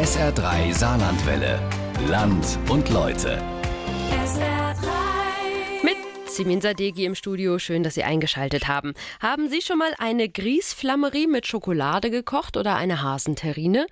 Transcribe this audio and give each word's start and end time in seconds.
SR3 0.00 0.72
Saarlandwelle. 0.72 1.60
Land 2.08 2.58
und 2.70 2.88
Leute. 2.88 3.36
Mit 5.82 5.96
Simin 6.26 6.62
Sadegi 6.62 7.04
im 7.04 7.14
Studio. 7.14 7.58
Schön, 7.58 7.82
dass 7.82 7.96
Sie 7.96 8.02
eingeschaltet 8.02 8.66
haben. 8.66 8.94
Haben 9.20 9.50
Sie 9.50 9.60
schon 9.60 9.76
mal 9.76 9.92
eine 9.98 10.30
Grießflammerie 10.30 11.26
mit 11.26 11.46
Schokolade 11.46 12.10
gekocht 12.10 12.56
oder 12.56 12.76
eine 12.76 13.02
Hasenterrine? 13.02 13.86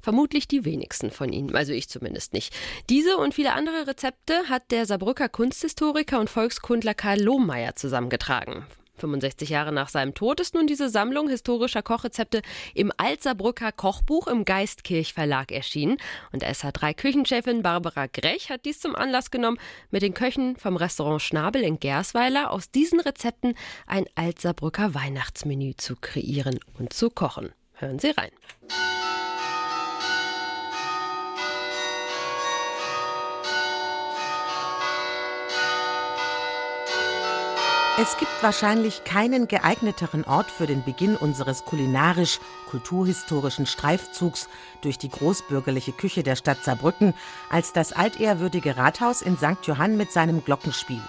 Vermutlich 0.00 0.46
die 0.46 0.64
wenigsten 0.64 1.10
von 1.10 1.32
Ihnen, 1.32 1.52
also 1.56 1.72
ich 1.72 1.88
zumindest 1.88 2.34
nicht. 2.34 2.54
Diese 2.88 3.16
und 3.16 3.34
viele 3.34 3.52
andere 3.52 3.88
Rezepte 3.88 4.48
hat 4.48 4.70
der 4.70 4.86
Saarbrücker 4.86 5.28
Kunsthistoriker 5.28 6.20
und 6.20 6.30
Volkskundler 6.30 6.94
Karl 6.94 7.20
Lohmeier 7.20 7.74
zusammengetragen. 7.74 8.64
65 8.98 9.48
Jahre 9.48 9.72
nach 9.72 9.88
seinem 9.88 10.14
Tod 10.14 10.40
ist 10.40 10.54
nun 10.54 10.66
diese 10.66 10.88
Sammlung 10.88 11.28
historischer 11.28 11.82
Kochrezepte 11.82 12.42
im 12.74 12.92
Altsaarbrücker 12.96 13.72
Kochbuch 13.72 14.26
im 14.26 14.44
Geistkirch 14.44 15.14
Verlag 15.14 15.52
erschienen. 15.52 15.96
Und 16.32 16.44
SH3-Küchenchefin 16.44 17.62
Barbara 17.62 18.06
Grech 18.06 18.50
hat 18.50 18.64
dies 18.64 18.80
zum 18.80 18.94
Anlass 18.94 19.30
genommen, 19.30 19.58
mit 19.90 20.02
den 20.02 20.14
Köchen 20.14 20.56
vom 20.56 20.76
Restaurant 20.76 21.22
Schnabel 21.22 21.62
in 21.62 21.80
Gersweiler 21.80 22.50
aus 22.50 22.70
diesen 22.70 23.00
Rezepten 23.00 23.54
ein 23.86 24.06
Altsaarbrücker 24.14 24.94
Weihnachtsmenü 24.94 25.74
zu 25.76 25.96
kreieren 25.96 26.58
und 26.78 26.92
zu 26.92 27.10
kochen. 27.10 27.52
Hören 27.74 27.98
Sie 27.98 28.10
rein. 28.10 28.30
Es 38.00 38.16
gibt 38.16 38.30
wahrscheinlich 38.42 39.02
keinen 39.02 39.48
geeigneteren 39.48 40.22
Ort 40.22 40.52
für 40.52 40.68
den 40.68 40.84
Beginn 40.84 41.16
unseres 41.16 41.64
kulinarisch-kulturhistorischen 41.64 43.66
Streifzugs 43.66 44.48
durch 44.82 44.98
die 44.98 45.08
großbürgerliche 45.08 45.90
Küche 45.90 46.22
der 46.22 46.36
Stadt 46.36 46.62
Saarbrücken 46.62 47.12
als 47.50 47.72
das 47.72 47.92
altehrwürdige 47.92 48.76
Rathaus 48.76 49.20
in 49.20 49.36
St. 49.36 49.64
Johann 49.64 49.96
mit 49.96 50.12
seinem 50.12 50.44
Glockenspiel. 50.44 51.02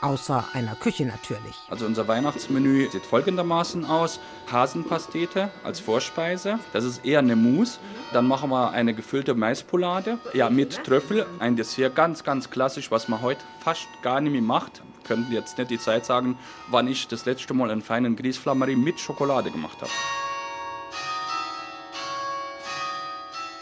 Außer 0.00 0.46
einer 0.54 0.76
Küche 0.76 1.04
natürlich. 1.04 1.56
Also 1.68 1.84
unser 1.84 2.08
Weihnachtsmenü 2.08 2.88
sieht 2.90 3.04
folgendermaßen 3.04 3.84
aus. 3.84 4.18
Hasenpastete 4.50 5.50
als 5.62 5.78
Vorspeise. 5.78 6.58
Das 6.72 6.84
ist 6.84 7.04
eher 7.04 7.18
eine 7.18 7.36
Mousse. 7.36 7.80
Dann 8.14 8.26
machen 8.26 8.48
wir 8.48 8.70
eine 8.70 8.94
gefüllte 8.94 9.34
Maispolade. 9.34 10.16
Ja, 10.32 10.48
mit 10.48 10.84
Trüffel. 10.84 11.26
Ein 11.38 11.56
Dessert 11.56 11.94
ganz, 11.94 12.24
ganz 12.24 12.48
klassisch, 12.48 12.90
was 12.90 13.08
man 13.08 13.20
heute 13.20 13.42
fast 13.62 13.88
gar 14.00 14.22
nicht 14.22 14.32
mehr 14.32 14.40
macht 14.40 14.80
könnten 15.04 15.32
jetzt 15.32 15.58
nicht 15.58 15.70
die 15.70 15.78
Zeit 15.78 16.06
sagen, 16.06 16.38
wann 16.68 16.88
ich 16.88 17.08
das 17.08 17.24
letzte 17.26 17.54
Mal 17.54 17.70
einen 17.70 17.82
feinen 17.82 18.16
Grießflammerie 18.16 18.76
mit 18.76 19.00
Schokolade 19.00 19.50
gemacht 19.50 19.80
habe. 19.80 19.90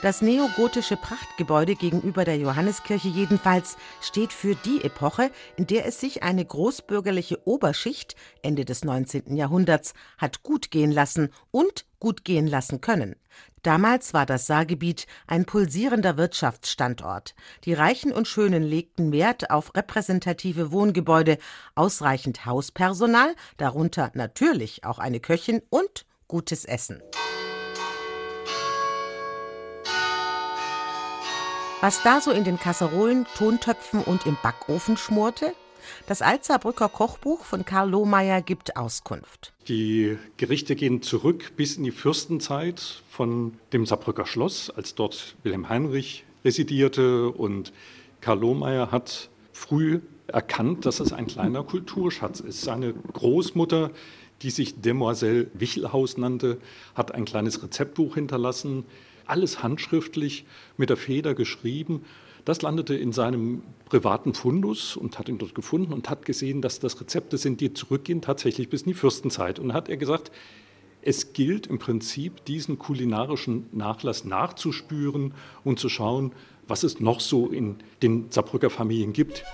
Das 0.01 0.23
neogotische 0.23 0.97
Prachtgebäude 0.97 1.75
gegenüber 1.75 2.25
der 2.25 2.37
Johanneskirche 2.37 3.09
jedenfalls 3.09 3.77
steht 4.01 4.33
für 4.33 4.55
die 4.55 4.85
Epoche, 4.85 5.33
in 5.57 5.67
der 5.67 5.87
es 5.87 5.99
sich 5.99 6.23
eine 6.23 6.45
großbürgerliche 6.45 7.45
Oberschicht 7.49 8.15
Ende 8.41 8.65
des 8.65 8.85
19. 8.85 9.35
Jahrhunderts 9.35 9.95
hat 10.17 10.45
gut 10.45 10.71
gehen 10.71 10.93
lassen 10.93 11.31
und 11.51 11.85
gut 11.99 12.25
gehen 12.25 12.47
lassen 12.47 12.81
können. 12.81 13.17
Damals 13.69 14.15
war 14.15 14.25
das 14.25 14.47
Saargebiet 14.47 15.07
ein 15.27 15.45
pulsierender 15.45 16.17
Wirtschaftsstandort. 16.17 17.35
Die 17.65 17.75
Reichen 17.75 18.13
und 18.13 18.27
Schönen 18.27 18.63
legten 18.63 19.13
Wert 19.13 19.51
auf 19.51 19.75
repräsentative 19.75 20.73
Wohngebäude, 20.73 21.37
ausreichend 21.75 22.47
Hauspersonal, 22.47 23.35
darunter 23.59 24.11
natürlich 24.15 24.87
auch 24.87 24.99
eine 24.99 25.21
Köchin 25.21 25.61
und 25.69 26.07
gutes 26.29 26.65
Essen. 26.65 27.03
Was 31.83 32.03
da 32.03 32.23
so 32.23 32.31
in 32.31 32.45
den 32.45 32.59
Kasserolen, 32.59 33.27
Tontöpfen 33.37 34.03
und 34.03 34.25
im 34.25 34.39
Backofen 34.43 34.97
schmorte? 34.97 35.53
Das 36.07 36.23
Alzerbrücker 36.23 36.89
Kochbuch 36.89 37.45
von 37.45 37.65
Karl 37.65 37.91
Lohmeier 37.91 38.43
gibt 38.43 38.77
Auskunft. 38.77 39.53
Die 39.69 40.17
Gerichte 40.37 40.77
gehen 40.77 41.03
zurück 41.03 41.53
bis 41.57 41.77
in 41.77 41.85
die 41.85 41.91
Fürstenzeit 41.91 43.03
von 43.11 43.55
dem 43.73 43.87
Saarbrücker 43.87 44.27
Schloss, 44.27 44.71
als 44.71 44.95
dort 44.95 45.37
Wilhelm 45.43 45.69
Heinrich 45.69 46.25
residierte. 46.45 47.29
Und 47.31 47.73
Karl 48.21 48.41
Lohmeier 48.41 48.91
hat 48.91 49.31
früh 49.53 50.01
erkannt, 50.27 50.87
dass 50.87 51.01
es 51.01 51.13
ein 51.13 51.27
kleiner 51.27 51.65
Kulturschatz 51.65 52.41
ist. 52.41 52.63
Seine 52.63 52.93
Großmutter, 52.93 53.91
die 54.43 54.51
sich 54.51 54.81
Demoiselle 54.81 55.49
Wichelhaus 55.55 56.17
nannte, 56.17 56.59
hat 56.95 57.13
ein 57.15 57.25
kleines 57.25 57.63
Rezeptbuch 57.63 58.15
hinterlassen, 58.15 58.85
alles 59.27 59.63
handschriftlich 59.63 60.47
mit 60.77 60.91
der 60.91 60.97
Feder 60.97 61.35
geschrieben. 61.35 62.05
Das 62.45 62.63
landete 62.63 62.95
in 62.95 63.13
seinem 63.13 63.63
privaten 63.89 64.35
Fundus 64.35 64.97
und 64.97 65.19
hat 65.19 65.29
ihn 65.29 65.39
dort 65.39 65.55
gefunden 65.55 65.93
und 65.93 66.09
hat 66.11 66.25
gesehen, 66.25 66.63
dass 66.63 66.81
das 66.81 67.01
Rezepte 67.01 67.39
sind, 67.39 67.61
die 67.61 67.75
zurückgehen 67.75 68.23
tatsächlich 68.23 68.69
bis 68.69 68.83
in 68.83 68.89
die 68.89 68.95
Fürstenzeit. 68.95 69.59
Und 69.59 69.73
hat 69.73 69.89
er 69.89 69.97
gesagt, 69.97 70.31
es 71.03 71.33
gilt 71.33 71.67
im 71.67 71.79
Prinzip, 71.79 72.45
diesen 72.45 72.79
kulinarischen 72.79 73.67
Nachlass 73.73 74.25
nachzuspüren 74.25 75.33
und 75.65 75.79
zu 75.79 75.89
schauen, 75.89 76.33
was 76.67 76.83
es 76.83 77.01
noch 77.01 77.21
so 77.21 77.49
in 77.49 77.77
den 78.03 78.31
Saarbrücker 78.31 78.71
Familien 78.71 79.13
gibt. 79.13 79.45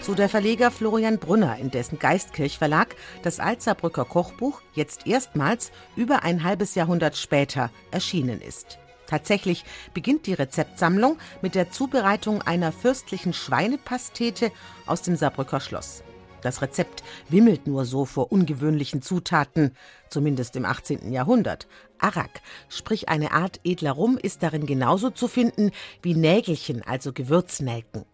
So 0.00 0.14
der 0.14 0.30
Verleger 0.30 0.70
Florian 0.70 1.18
Brunner, 1.18 1.58
in 1.58 1.70
dessen 1.70 1.98
Geistkirch 1.98 2.58
Verlag 2.58 2.96
das 3.22 3.38
Alzerbrücker 3.38 4.04
Kochbuch 4.04 4.62
jetzt 4.74 5.06
erstmals 5.06 5.72
über 5.94 6.22
ein 6.22 6.42
halbes 6.42 6.74
Jahrhundert 6.74 7.16
später 7.16 7.70
erschienen 7.90 8.40
ist. 8.40 8.78
Tatsächlich 9.10 9.64
beginnt 9.92 10.26
die 10.26 10.34
Rezeptsammlung 10.34 11.18
mit 11.42 11.56
der 11.56 11.72
Zubereitung 11.72 12.42
einer 12.42 12.70
fürstlichen 12.70 13.32
Schweinepastete 13.32 14.52
aus 14.86 15.02
dem 15.02 15.16
Saarbrücker 15.16 15.58
Schloss. 15.58 16.04
Das 16.42 16.62
Rezept 16.62 17.02
wimmelt 17.28 17.66
nur 17.66 17.84
so 17.86 18.04
vor 18.04 18.30
ungewöhnlichen 18.30 19.02
Zutaten, 19.02 19.76
zumindest 20.10 20.54
im 20.54 20.64
18. 20.64 21.12
Jahrhundert. 21.12 21.66
Arak, 21.98 22.40
sprich 22.68 23.08
eine 23.08 23.32
Art 23.32 23.58
edler 23.64 23.92
Rum, 23.92 24.16
ist 24.16 24.44
darin 24.44 24.64
genauso 24.64 25.10
zu 25.10 25.26
finden 25.26 25.72
wie 26.02 26.14
Nägelchen, 26.14 26.82
also 26.86 27.12
Gewürznelken. 27.12 28.04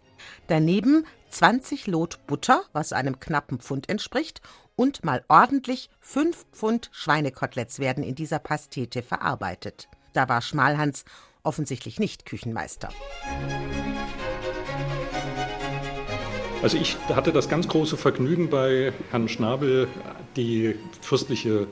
Daneben 0.47 1.05
20 1.29 1.89
Lot 1.89 2.27
Butter, 2.27 2.63
was 2.73 2.95
einem 2.95 3.21
knappen 3.21 3.61
Pfund 3.61 3.91
entspricht, 3.91 4.41
und 4.77 5.05
mal 5.05 5.23
ordentlich 5.29 5.91
5 6.01 6.47
Pfund 6.53 6.89
Schweinekoteletts 6.93 7.81
werden 7.81 8.03
in 8.03 8.15
dieser 8.15 8.39
Pastete 8.39 9.03
verarbeitet. 9.03 9.89
Da 10.17 10.31
war 10.31 10.41
Schmalhans 10.41 11.05
offensichtlich 11.43 12.01
nicht 12.01 12.25
Küchenmeister. 12.25 12.89
Also 16.63 16.79
ich 16.79 16.97
hatte 17.15 17.33
das 17.33 17.51
ganz 17.51 17.69
große 17.69 17.99
Vergnügen 17.99 18.49
bei 18.49 18.95
Herrn 19.11 19.29
Schnabel 19.29 19.89
die 20.35 20.75
fürstliche 21.03 21.67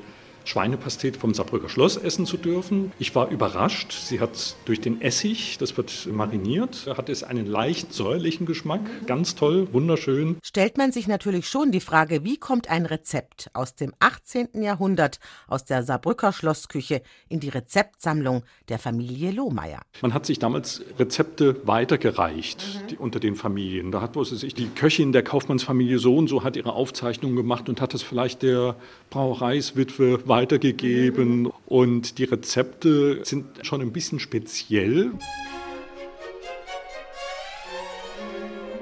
Schweinepastete 0.44 1.18
vom 1.18 1.34
Saarbrücker 1.34 1.68
Schloss 1.68 1.96
essen 1.96 2.26
zu 2.26 2.36
dürfen. 2.36 2.92
Ich 2.98 3.14
war 3.14 3.30
überrascht. 3.30 3.92
Sie 3.92 4.20
hat 4.20 4.56
durch 4.64 4.80
den 4.80 5.00
Essig, 5.00 5.58
das 5.58 5.76
wird 5.76 6.08
mariniert, 6.10 6.86
hat 6.96 7.08
es 7.08 7.22
einen 7.22 7.46
leicht 7.46 7.92
säuerlichen 7.92 8.46
Geschmack. 8.46 8.80
Ganz 9.06 9.34
toll, 9.34 9.68
wunderschön. 9.72 10.36
Stellt 10.42 10.76
man 10.78 10.92
sich 10.92 11.06
natürlich 11.06 11.48
schon 11.48 11.72
die 11.72 11.80
Frage, 11.80 12.24
wie 12.24 12.36
kommt 12.36 12.68
ein 12.68 12.86
Rezept 12.86 13.50
aus 13.52 13.74
dem 13.74 13.92
18. 14.00 14.62
Jahrhundert 14.62 15.18
aus 15.48 15.64
der 15.64 15.82
Saarbrücker 15.82 16.32
Schlossküche 16.32 17.02
in 17.28 17.40
die 17.40 17.48
Rezeptsammlung 17.48 18.44
der 18.68 18.78
Familie 18.78 19.30
Lohmeier? 19.30 19.80
Man 20.02 20.14
hat 20.14 20.26
sich 20.26 20.38
damals 20.38 20.82
Rezepte 20.98 21.56
weitergereicht 21.66 22.64
mhm. 22.82 22.86
die, 22.88 22.96
unter 22.96 23.20
den 23.20 23.36
Familien. 23.36 23.90
Da 23.90 24.00
hat 24.00 24.14
sich 24.26 24.54
die 24.54 24.68
Köchin 24.68 25.12
der 25.12 25.22
Kaufmannsfamilie 25.22 25.98
so 25.98 26.16
und 26.16 26.28
so 26.28 26.44
hat 26.44 26.56
ihre 26.56 26.72
Aufzeichnungen 26.72 27.36
gemacht 27.36 27.68
und 27.68 27.80
hat 27.80 27.94
es 27.94 28.02
vielleicht 28.02 28.42
der 28.42 28.76
Brauereiswitwe 29.10 30.26
weitergegeben 30.34 31.46
und 31.66 32.18
die 32.18 32.24
Rezepte 32.24 33.24
sind 33.24 33.64
schon 33.64 33.80
ein 33.80 33.92
bisschen 33.92 34.18
speziell. 34.18 35.12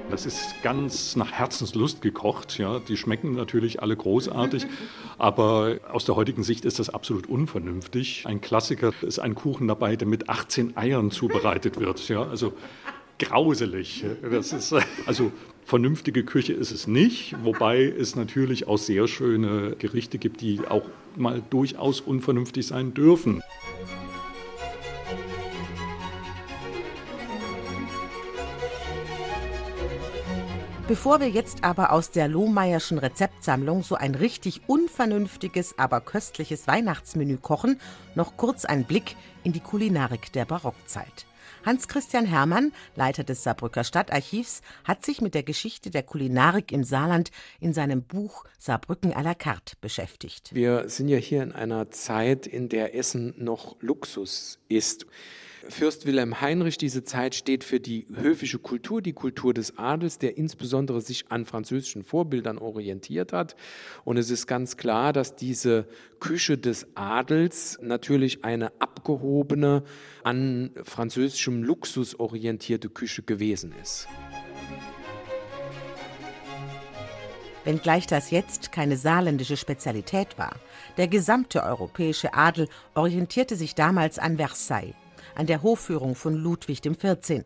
Das 0.09 0.25
ist 0.25 0.63
ganz 0.63 1.15
nach 1.15 1.31
Herzenslust 1.31 2.01
gekocht. 2.01 2.57
Ja. 2.57 2.79
Die 2.79 2.97
schmecken 2.97 3.35
natürlich 3.35 3.83
alle 3.83 3.95
großartig, 3.95 4.65
aber 5.19 5.77
aus 5.91 6.05
der 6.05 6.15
heutigen 6.15 6.41
Sicht 6.41 6.65
ist 6.65 6.79
das 6.79 6.89
absolut 6.89 7.27
unvernünftig. 7.27 8.25
Ein 8.25 8.41
Klassiker 8.41 8.91
ist 9.03 9.19
ein 9.19 9.35
Kuchen 9.35 9.67
dabei, 9.67 9.95
der 9.95 10.07
mit 10.07 10.29
18 10.29 10.75
Eiern 10.75 11.11
zubereitet 11.11 11.79
wird. 11.79 12.09
Ja. 12.09 12.23
Also 12.23 12.53
grauselig. 13.19 14.05
Das 14.29 14.53
ist 14.53 14.75
also 15.05 15.31
vernünftige 15.65 16.23
Küche 16.23 16.53
ist 16.53 16.71
es 16.71 16.87
nicht, 16.87 17.35
wobei 17.43 17.83
es 17.83 18.15
natürlich 18.15 18.67
auch 18.67 18.77
sehr 18.77 19.07
schöne 19.07 19.75
Gerichte 19.77 20.17
gibt, 20.17 20.41
die 20.41 20.61
auch 20.67 20.83
mal 21.15 21.41
durchaus 21.49 22.01
unvernünftig 22.01 22.67
sein 22.67 22.93
dürfen. 22.93 23.41
Bevor 30.85 31.21
wir 31.21 31.29
jetzt 31.29 31.63
aber 31.63 31.93
aus 31.93 32.11
der 32.11 32.27
Lohmeierschen 32.27 32.97
Rezeptsammlung 32.97 33.83
so 33.83 33.95
ein 33.95 34.15
richtig 34.15 34.61
unvernünftiges, 34.67 35.79
aber 35.79 36.01
köstliches 36.01 36.67
Weihnachtsmenü 36.67 37.37
kochen, 37.37 37.79
noch 38.15 38.35
kurz 38.35 38.65
ein 38.65 38.83
Blick 38.83 39.15
in 39.45 39.53
die 39.53 39.61
Kulinarik 39.61 40.33
der 40.33 40.43
Barockzeit. 40.43 41.25
Hans-Christian 41.65 42.25
Hermann, 42.25 42.73
Leiter 42.95 43.23
des 43.23 43.43
Saarbrücker 43.43 43.83
Stadtarchivs, 43.83 44.61
hat 44.83 45.05
sich 45.05 45.21
mit 45.21 45.33
der 45.33 45.43
Geschichte 45.43 45.89
der 45.91 46.03
Kulinarik 46.03 46.71
im 46.71 46.83
Saarland 46.83 47.31
in 47.59 47.73
seinem 47.73 48.03
Buch 48.03 48.43
Saarbrücken 48.59 49.13
à 49.13 49.23
la 49.23 49.33
carte 49.33 49.75
beschäftigt. 49.79 50.53
Wir 50.53 50.89
sind 50.89 51.07
ja 51.07 51.17
hier 51.17 51.41
in 51.41 51.53
einer 51.53 51.89
Zeit, 51.91 52.47
in 52.47 52.67
der 52.67 52.95
Essen 52.95 53.33
noch 53.37 53.77
Luxus 53.79 54.59
ist. 54.67 55.05
Fürst 55.69 56.05
Wilhelm 56.05 56.41
Heinrich, 56.41 56.77
diese 56.77 57.03
Zeit 57.03 57.35
steht 57.35 57.63
für 57.63 57.79
die 57.79 58.05
höfische 58.13 58.59
Kultur, 58.59 59.01
die 59.01 59.13
Kultur 59.13 59.53
des 59.53 59.77
Adels, 59.77 60.17
der 60.17 60.37
insbesondere 60.37 61.01
sich 61.01 61.31
an 61.31 61.45
französischen 61.45 62.03
Vorbildern 62.03 62.57
orientiert 62.57 63.31
hat. 63.33 63.55
Und 64.03 64.17
es 64.17 64.29
ist 64.29 64.47
ganz 64.47 64.77
klar, 64.77 65.13
dass 65.13 65.35
diese 65.35 65.87
Küche 66.19 66.57
des 66.57 66.87
Adels 66.95 67.77
natürlich 67.81 68.43
eine 68.43 68.71
abgehobene, 68.79 69.83
an 70.23 70.71
französischem 70.83 71.63
Luxus 71.63 72.19
orientierte 72.19 72.89
Küche 72.89 73.23
gewesen 73.23 73.73
ist. 73.81 74.07
Wenngleich 77.63 78.07
das 78.07 78.31
jetzt 78.31 78.73
keine 78.73 78.97
saarländische 78.97 79.55
Spezialität 79.55 80.37
war. 80.37 80.55
Der 80.97 81.07
gesamte 81.07 81.63
europäische 81.63 82.33
Adel 82.33 82.67
orientierte 82.93 83.55
sich 83.55 83.73
damals 83.73 84.19
an 84.19 84.35
Versailles 84.35 84.95
an 85.35 85.47
der 85.47 85.63
Hofführung 85.63 86.15
von 86.15 86.35
Ludwig 86.35 86.81
XIV. 86.81 87.43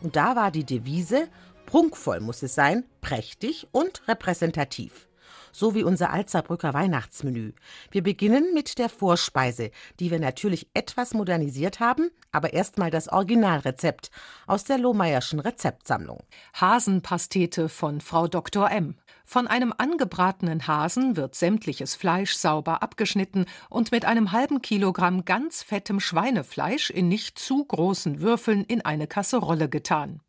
Und 0.00 0.16
da 0.16 0.36
war 0.36 0.50
die 0.50 0.64
Devise, 0.64 1.28
prunkvoll 1.66 2.20
muss 2.20 2.42
es 2.42 2.54
sein, 2.54 2.84
prächtig 3.00 3.68
und 3.72 4.06
repräsentativ. 4.08 5.08
So 5.52 5.74
wie 5.74 5.84
unser 5.84 6.10
Alzerbrücker 6.10 6.74
Weihnachtsmenü. 6.74 7.52
Wir 7.90 8.02
beginnen 8.02 8.52
mit 8.54 8.78
der 8.78 8.88
Vorspeise, 8.88 9.70
die 10.00 10.10
wir 10.10 10.18
natürlich 10.18 10.68
etwas 10.74 11.14
modernisiert 11.14 11.78
haben, 11.78 12.10
aber 12.32 12.52
erstmal 12.52 12.90
das 12.90 13.08
Originalrezept 13.08 14.10
aus 14.46 14.64
der 14.64 14.78
Lohmeierschen 14.78 15.38
Rezeptsammlung. 15.38 16.24
Hasenpastete 16.54 17.68
von 17.68 18.00
Frau 18.00 18.26
Dr. 18.26 18.70
M. 18.70 18.96
Von 19.24 19.46
einem 19.46 19.72
angebratenen 19.76 20.66
Hasen 20.66 21.16
wird 21.16 21.34
sämtliches 21.34 21.94
Fleisch 21.94 22.34
sauber 22.34 22.82
abgeschnitten 22.82 23.46
und 23.70 23.92
mit 23.92 24.04
einem 24.04 24.32
halben 24.32 24.62
Kilogramm 24.62 25.24
ganz 25.24 25.62
fettem 25.62 26.00
Schweinefleisch 26.00 26.90
in 26.90 27.08
nicht 27.08 27.38
zu 27.38 27.64
großen 27.64 28.20
Würfeln 28.20 28.64
in 28.64 28.84
eine 28.84 29.06
Kasserolle 29.06 29.68
getan. 29.68 30.20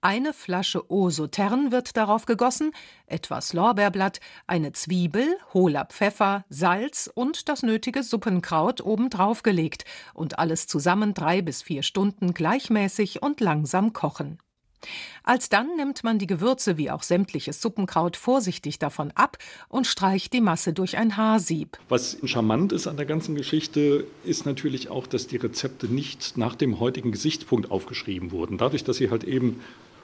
Eine 0.00 0.32
Flasche 0.32 0.84
Eau 0.90 1.08
wird 1.08 1.96
darauf 1.96 2.24
gegossen, 2.24 2.70
etwas 3.08 3.52
Lorbeerblatt, 3.52 4.20
eine 4.46 4.70
Zwiebel, 4.70 5.26
hohler 5.52 5.86
Pfeffer, 5.86 6.44
Salz 6.48 7.10
und 7.12 7.48
das 7.48 7.64
nötige 7.64 8.04
Suppenkraut 8.04 8.80
obendrauf 8.80 9.42
gelegt 9.42 9.84
und 10.14 10.38
alles 10.38 10.68
zusammen 10.68 11.14
drei 11.14 11.42
bis 11.42 11.62
vier 11.62 11.82
Stunden 11.82 12.32
gleichmäßig 12.32 13.22
und 13.22 13.40
langsam 13.40 13.92
kochen. 13.92 14.38
Alsdann 15.24 15.74
nimmt 15.76 16.04
man 16.04 16.20
die 16.20 16.28
Gewürze 16.28 16.76
wie 16.78 16.92
auch 16.92 17.02
sämtliches 17.02 17.60
Suppenkraut 17.60 18.16
vorsichtig 18.16 18.78
davon 18.78 19.10
ab 19.16 19.36
und 19.68 19.88
streicht 19.88 20.32
die 20.32 20.40
Masse 20.40 20.72
durch 20.72 20.96
ein 20.96 21.16
Haarsieb. 21.16 21.76
Was 21.88 22.18
charmant 22.22 22.70
ist 22.72 22.86
an 22.86 22.96
der 22.96 23.06
ganzen 23.06 23.34
Geschichte, 23.34 24.06
ist 24.22 24.46
natürlich 24.46 24.90
auch, 24.90 25.08
dass 25.08 25.26
die 25.26 25.38
Rezepte 25.38 25.88
nicht 25.88 26.36
nach 26.36 26.54
dem 26.54 26.78
heutigen 26.78 27.10
Gesichtspunkt 27.10 27.72
aufgeschrieben 27.72 28.30
wurden. 28.30 28.58
Dadurch, 28.58 28.84
dass 28.84 28.98
sie 28.98 29.10
halt 29.10 29.24
eben 29.24 29.58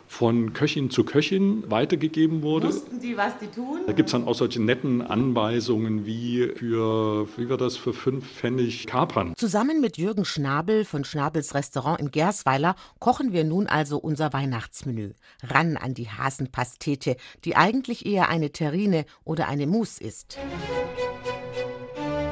von 0.06 0.52
Köchin 0.52 0.90
zu 0.90 1.04
Köchin 1.04 1.70
weitergegeben 1.70 2.42
wurde. 2.42 2.68
Wussten 2.68 3.00
die, 3.00 3.16
was 3.16 3.38
die 3.38 3.46
tun? 3.46 3.80
Da 3.86 3.92
gibt 3.92 4.08
es 4.08 4.12
dann 4.12 4.26
auch 4.26 4.34
solche 4.34 4.62
netten 4.62 5.02
Anweisungen 5.02 6.06
wie 6.06 6.52
für, 6.56 7.26
wie 7.36 7.48
war 7.48 7.56
das, 7.56 7.76
für 7.76 7.92
fünf 7.92 8.26
Pfennig 8.26 8.86
Kapern. 8.86 9.34
Zusammen 9.36 9.80
mit 9.80 9.96
Jürgen 9.96 10.24
Schnabel 10.24 10.84
von 10.84 11.04
Schnabels 11.04 11.54
Restaurant 11.54 12.00
in 12.00 12.10
Gersweiler 12.10 12.76
kochen 12.98 13.32
wir 13.32 13.44
nun 13.44 13.66
also 13.66 13.98
unser 13.98 14.32
Weihnachtsmenü. 14.32 15.12
Ran 15.42 15.76
an 15.76 15.94
die 15.94 16.08
Hasenpastete, 16.08 17.16
die 17.44 17.56
eigentlich 17.56 18.06
eher 18.06 18.28
eine 18.28 18.50
Terrine 18.50 19.04
oder 19.24 19.48
eine 19.48 19.66
Mousse 19.66 20.02
ist. 20.02 20.38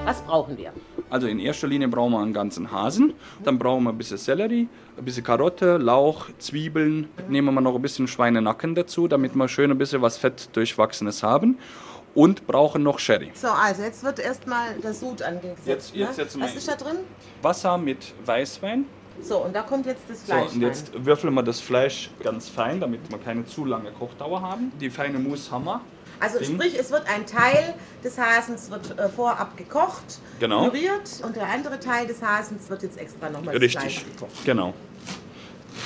Was 0.04 0.22
brauchen 0.22 0.58
wir? 0.58 0.72
Also 1.12 1.26
in 1.26 1.38
erster 1.40 1.66
Linie 1.66 1.88
brauchen 1.88 2.12
wir 2.12 2.20
einen 2.20 2.32
ganzen 2.32 2.72
Hasen, 2.72 3.12
dann 3.44 3.58
brauchen 3.58 3.84
wir 3.84 3.90
ein 3.90 3.98
bisschen 3.98 4.16
Sellerie, 4.16 4.66
ein 4.96 5.04
bisschen 5.04 5.22
Karotte, 5.22 5.76
Lauch, 5.76 6.30
Zwiebeln. 6.38 7.06
Nehmen 7.28 7.54
wir 7.54 7.60
noch 7.60 7.74
ein 7.74 7.82
bisschen 7.82 8.08
Schweinenacken 8.08 8.74
dazu, 8.74 9.08
damit 9.08 9.34
wir 9.34 9.46
schön 9.46 9.70
ein 9.70 9.76
bisschen 9.76 10.00
was 10.00 10.16
Fett 10.16 10.48
durchwachsenes 10.56 11.22
haben. 11.22 11.58
Und 12.14 12.46
brauchen 12.46 12.82
noch 12.82 12.98
Sherry. 12.98 13.30
So, 13.34 13.48
also 13.48 13.82
jetzt 13.82 14.02
wird 14.02 14.20
erstmal 14.20 14.74
der 14.82 14.94
Sud 14.94 15.20
angesetzt. 15.20 15.66
Jetzt, 15.66 15.94
jetzt, 15.94 16.16
ne? 16.16 16.22
jetzt 16.22 16.40
Was 16.40 16.54
ist 16.56 16.68
da 16.68 16.76
drin? 16.76 16.96
Wasser 17.42 17.76
mit 17.76 18.14
Weißwein. 18.24 18.86
So, 19.20 19.44
und 19.44 19.54
da 19.54 19.62
kommt 19.62 19.84
jetzt 19.84 20.04
das 20.08 20.22
Fleisch 20.22 20.48
So, 20.48 20.54
und 20.54 20.62
jetzt 20.62 20.92
würfeln 21.04 21.34
wir 21.34 21.42
das 21.42 21.60
Fleisch 21.60 22.10
ganz 22.22 22.48
fein, 22.48 22.80
damit 22.80 23.00
wir 23.10 23.18
keine 23.18 23.44
zu 23.44 23.66
lange 23.66 23.90
Kochdauer 23.90 24.40
haben. 24.40 24.72
Die 24.80 24.88
feine 24.88 25.18
Mousse 25.18 25.50
haben 25.50 25.66
wir. 25.66 25.82
Also 26.22 26.38
Ding. 26.38 26.54
sprich, 26.54 26.78
es 26.78 26.90
wird 26.92 27.02
ein 27.12 27.26
Teil 27.26 27.74
des 28.04 28.16
Hasens 28.16 28.70
wird 28.70 28.98
äh, 28.98 29.08
vorab 29.08 29.56
gekocht, 29.56 30.20
Genau. 30.38 30.68
püriert 30.68 31.10
und 31.24 31.34
der 31.36 31.46
andere 31.48 31.78
Teil 31.80 32.06
des 32.06 32.22
Hasens 32.22 32.70
wird 32.70 32.82
jetzt 32.84 32.98
extra 32.98 33.28
nochmal 33.28 33.56
Richtig, 33.56 34.04
gekocht. 34.14 34.44
genau. 34.44 34.72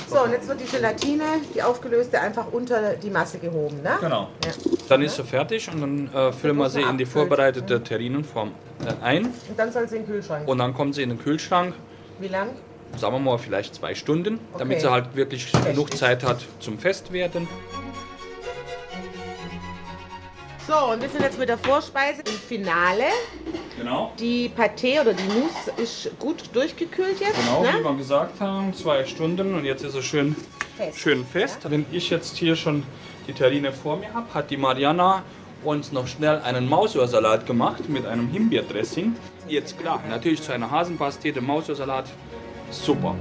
So, 0.09 0.21
und 0.23 0.31
jetzt 0.31 0.47
wird 0.47 0.61
die 0.61 0.65
Gelatine, 0.65 1.23
die 1.53 1.61
aufgelöste, 1.63 2.21
einfach 2.21 2.45
unter 2.51 2.93
die 2.95 3.09
Masse 3.09 3.39
gehoben, 3.39 3.81
ne? 3.81 3.97
Genau. 3.99 4.29
Ja. 4.45 4.51
Dann 4.87 5.01
ist 5.01 5.15
sie 5.15 5.23
fertig 5.23 5.69
und 5.73 5.81
dann 5.81 6.13
äh, 6.13 6.31
füllen 6.31 6.55
wir 6.57 6.69
sie 6.69 6.81
in 6.81 6.97
die 6.97 7.05
vorbereitete 7.05 7.83
Terrinenform 7.83 8.51
äh, 8.85 9.03
ein. 9.03 9.25
Und 9.25 9.33
dann 9.57 9.71
soll 9.71 9.89
sie 9.89 9.97
in 9.97 10.03
den 10.05 10.11
Kühlschrank. 10.13 10.47
Und 10.47 10.59
dann 10.59 10.73
kommt 10.73 10.95
sie 10.95 11.01
in 11.03 11.09
den 11.09 11.19
Kühlschrank, 11.19 11.73
Wie 12.19 12.27
lang? 12.27 12.49
sagen 12.95 13.15
wir 13.15 13.19
mal 13.19 13.37
vielleicht 13.37 13.75
zwei 13.75 13.95
Stunden, 13.95 14.39
damit 14.57 14.77
Okay. 14.77 14.85
sie 14.87 14.91
halt 14.91 15.15
wirklich 15.15 15.51
genug 15.65 15.97
Zeit 15.97 16.23
hat 16.23 16.45
zum 16.59 16.77
Festwerden. 16.79 17.47
So, 20.67 20.91
und 20.91 21.01
wir 21.01 21.07
sind 21.07 21.21
jetzt 21.21 21.39
mit 21.39 21.47
der 21.47 21.57
Vorspeise 21.57 22.23
im 22.27 22.33
Finale. 22.33 23.05
Genau. 23.77 24.11
Die 24.19 24.49
Pâté 24.49 24.99
oder 24.99 25.13
die 25.13 25.23
Mousse 25.23 25.71
ist 25.77 26.19
gut 26.19 26.43
durchgekühlt 26.51 27.21
jetzt. 27.21 27.37
Genau, 27.37 27.63
wie 27.63 27.77
ne? 27.77 27.83
wir 27.83 27.95
gesagt 27.95 28.41
haben, 28.41 28.73
zwei 28.73 29.05
Stunden 29.05 29.55
und 29.55 29.63
jetzt 29.63 29.85
ist 29.85 29.95
es 29.95 30.03
schön 30.03 30.35
Fest. 30.75 30.99
schön 30.99 31.25
fest. 31.25 31.59
Wenn 31.69 31.85
ich 31.93 32.09
jetzt 32.09 32.35
hier 32.35 32.57
schon 32.57 32.83
die 33.29 33.33
Terrine 33.33 33.71
vor 33.71 33.95
mir 33.95 34.13
habe, 34.13 34.33
hat 34.33 34.51
die 34.51 34.57
Mariana 34.57 35.23
uns 35.63 35.93
noch 35.93 36.05
schnell 36.05 36.41
einen 36.41 36.67
Mausöhrsalat 36.67 37.45
gemacht 37.45 37.87
mit 37.87 38.05
einem 38.05 38.27
Himbeerdressing. 38.29 39.15
Jetzt 39.47 39.79
klar, 39.79 40.03
natürlich 40.09 40.41
zu 40.41 40.51
einer 40.51 40.69
Hasenpastete, 40.69 41.39
Mausöhrsalat, 41.39 42.07
super. 42.71 43.15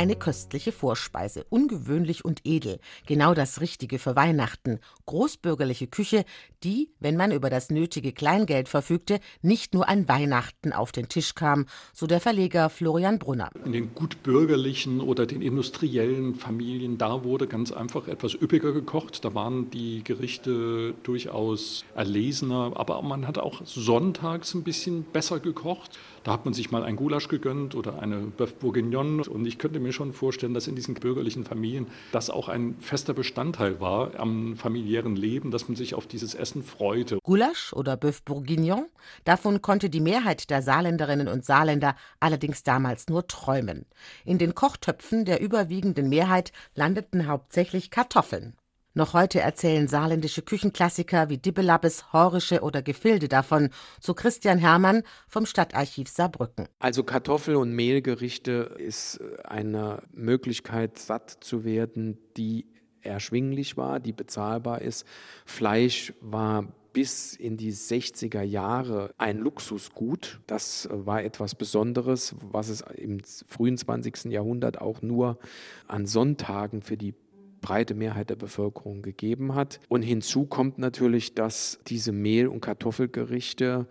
Eine 0.00 0.16
köstliche 0.16 0.72
Vorspeise, 0.72 1.44
ungewöhnlich 1.50 2.24
und 2.24 2.40
edel, 2.44 2.80
genau 3.04 3.34
das 3.34 3.60
Richtige 3.60 3.98
für 3.98 4.16
Weihnachten. 4.16 4.80
Großbürgerliche 5.04 5.88
Küche, 5.88 6.24
die, 6.64 6.88
wenn 7.00 7.18
man 7.18 7.32
über 7.32 7.50
das 7.50 7.68
nötige 7.68 8.12
Kleingeld 8.12 8.70
verfügte, 8.70 9.20
nicht 9.42 9.74
nur 9.74 9.90
an 9.90 10.08
Weihnachten 10.08 10.72
auf 10.72 10.90
den 10.90 11.10
Tisch 11.10 11.34
kam, 11.34 11.66
so 11.92 12.06
der 12.06 12.18
Verleger 12.22 12.70
Florian 12.70 13.18
Brunner. 13.18 13.50
In 13.66 13.72
den 13.72 13.94
gutbürgerlichen 13.94 15.02
oder 15.02 15.26
den 15.26 15.42
industriellen 15.42 16.34
Familien, 16.34 16.96
da 16.96 17.22
wurde 17.22 17.46
ganz 17.46 17.70
einfach 17.70 18.08
etwas 18.08 18.32
üppiger 18.32 18.72
gekocht. 18.72 19.22
Da 19.22 19.34
waren 19.34 19.68
die 19.70 20.02
Gerichte 20.02 20.94
durchaus 21.02 21.84
erlesener, 21.94 22.72
aber 22.74 23.02
man 23.02 23.26
hat 23.26 23.36
auch 23.36 23.60
sonntags 23.66 24.54
ein 24.54 24.62
bisschen 24.62 25.02
besser 25.02 25.40
gekocht. 25.40 25.98
Da 26.22 26.32
hat 26.32 26.44
man 26.44 26.52
sich 26.52 26.70
mal 26.70 26.82
ein 26.82 26.96
Gulasch 26.96 27.28
gegönnt 27.28 27.74
oder 27.74 28.00
eine 28.02 28.30
Bœuf 28.36 28.54
Bourguignon. 28.60 29.20
Und 29.20 29.46
ich 29.46 29.58
könnte 29.58 29.80
mir 29.80 29.92
schon 29.92 30.12
vorstellen, 30.12 30.52
dass 30.52 30.66
in 30.66 30.76
diesen 30.76 30.94
bürgerlichen 30.94 31.44
Familien 31.44 31.86
das 32.12 32.28
auch 32.28 32.48
ein 32.48 32.76
fester 32.80 33.14
Bestandteil 33.14 33.80
war 33.80 34.18
am 34.18 34.56
familiären 34.56 35.16
Leben, 35.16 35.50
dass 35.50 35.68
man 35.68 35.76
sich 35.76 35.94
auf 35.94 36.06
dieses 36.06 36.34
Essen 36.34 36.62
freute. 36.62 37.18
Gulasch 37.22 37.72
oder 37.72 37.94
Bœuf 37.94 38.22
Bourguignon, 38.24 38.86
davon 39.24 39.62
konnte 39.62 39.88
die 39.88 40.00
Mehrheit 40.00 40.50
der 40.50 40.60
Saarländerinnen 40.60 41.28
und 41.28 41.44
Saarländer 41.44 41.96
allerdings 42.20 42.62
damals 42.62 43.08
nur 43.08 43.26
träumen. 43.26 43.86
In 44.26 44.36
den 44.36 44.54
Kochtöpfen 44.54 45.24
der 45.24 45.40
überwiegenden 45.40 46.10
Mehrheit 46.10 46.52
landeten 46.74 47.26
hauptsächlich 47.26 47.90
Kartoffeln. 47.90 48.54
Noch 48.92 49.14
heute 49.14 49.38
erzählen 49.38 49.86
saarländische 49.86 50.42
Küchenklassiker 50.42 51.28
wie 51.28 51.38
Dibbelabbes, 51.38 52.12
Horische 52.12 52.62
oder 52.62 52.82
Gefilde 52.82 53.28
davon, 53.28 53.70
so 54.00 54.14
Christian 54.14 54.58
Hermann 54.58 55.04
vom 55.28 55.46
Stadtarchiv 55.46 56.08
Saarbrücken. 56.08 56.66
Also 56.80 57.04
Kartoffel- 57.04 57.54
und 57.54 57.72
Mehlgerichte 57.72 58.74
ist 58.78 59.20
eine 59.44 60.02
Möglichkeit, 60.12 60.98
satt 60.98 61.38
zu 61.40 61.62
werden, 61.64 62.18
die 62.36 62.66
erschwinglich 63.00 63.76
war, 63.76 64.00
die 64.00 64.12
bezahlbar 64.12 64.82
ist. 64.82 65.06
Fleisch 65.46 66.12
war 66.20 66.66
bis 66.92 67.36
in 67.36 67.56
die 67.56 67.72
60er 67.72 68.42
Jahre 68.42 69.14
ein 69.18 69.38
Luxusgut. 69.38 70.40
Das 70.48 70.88
war 70.90 71.22
etwas 71.22 71.54
Besonderes, 71.54 72.34
was 72.40 72.68
es 72.68 72.80
im 72.80 73.20
frühen 73.46 73.76
20. 73.76 74.24
Jahrhundert 74.32 74.80
auch 74.80 75.00
nur 75.00 75.38
an 75.86 76.06
Sonntagen 76.06 76.82
für 76.82 76.96
die 76.96 77.14
breite 77.60 77.94
Mehrheit 77.94 78.30
der 78.30 78.36
Bevölkerung 78.36 79.02
gegeben 79.02 79.54
hat. 79.54 79.80
Und 79.88 80.02
hinzu 80.02 80.46
kommt 80.46 80.78
natürlich, 80.78 81.34
dass 81.34 81.78
diese 81.86 82.12
Mehl- 82.12 82.48
und 82.48 82.60
Kartoffelgerichte 82.60 83.86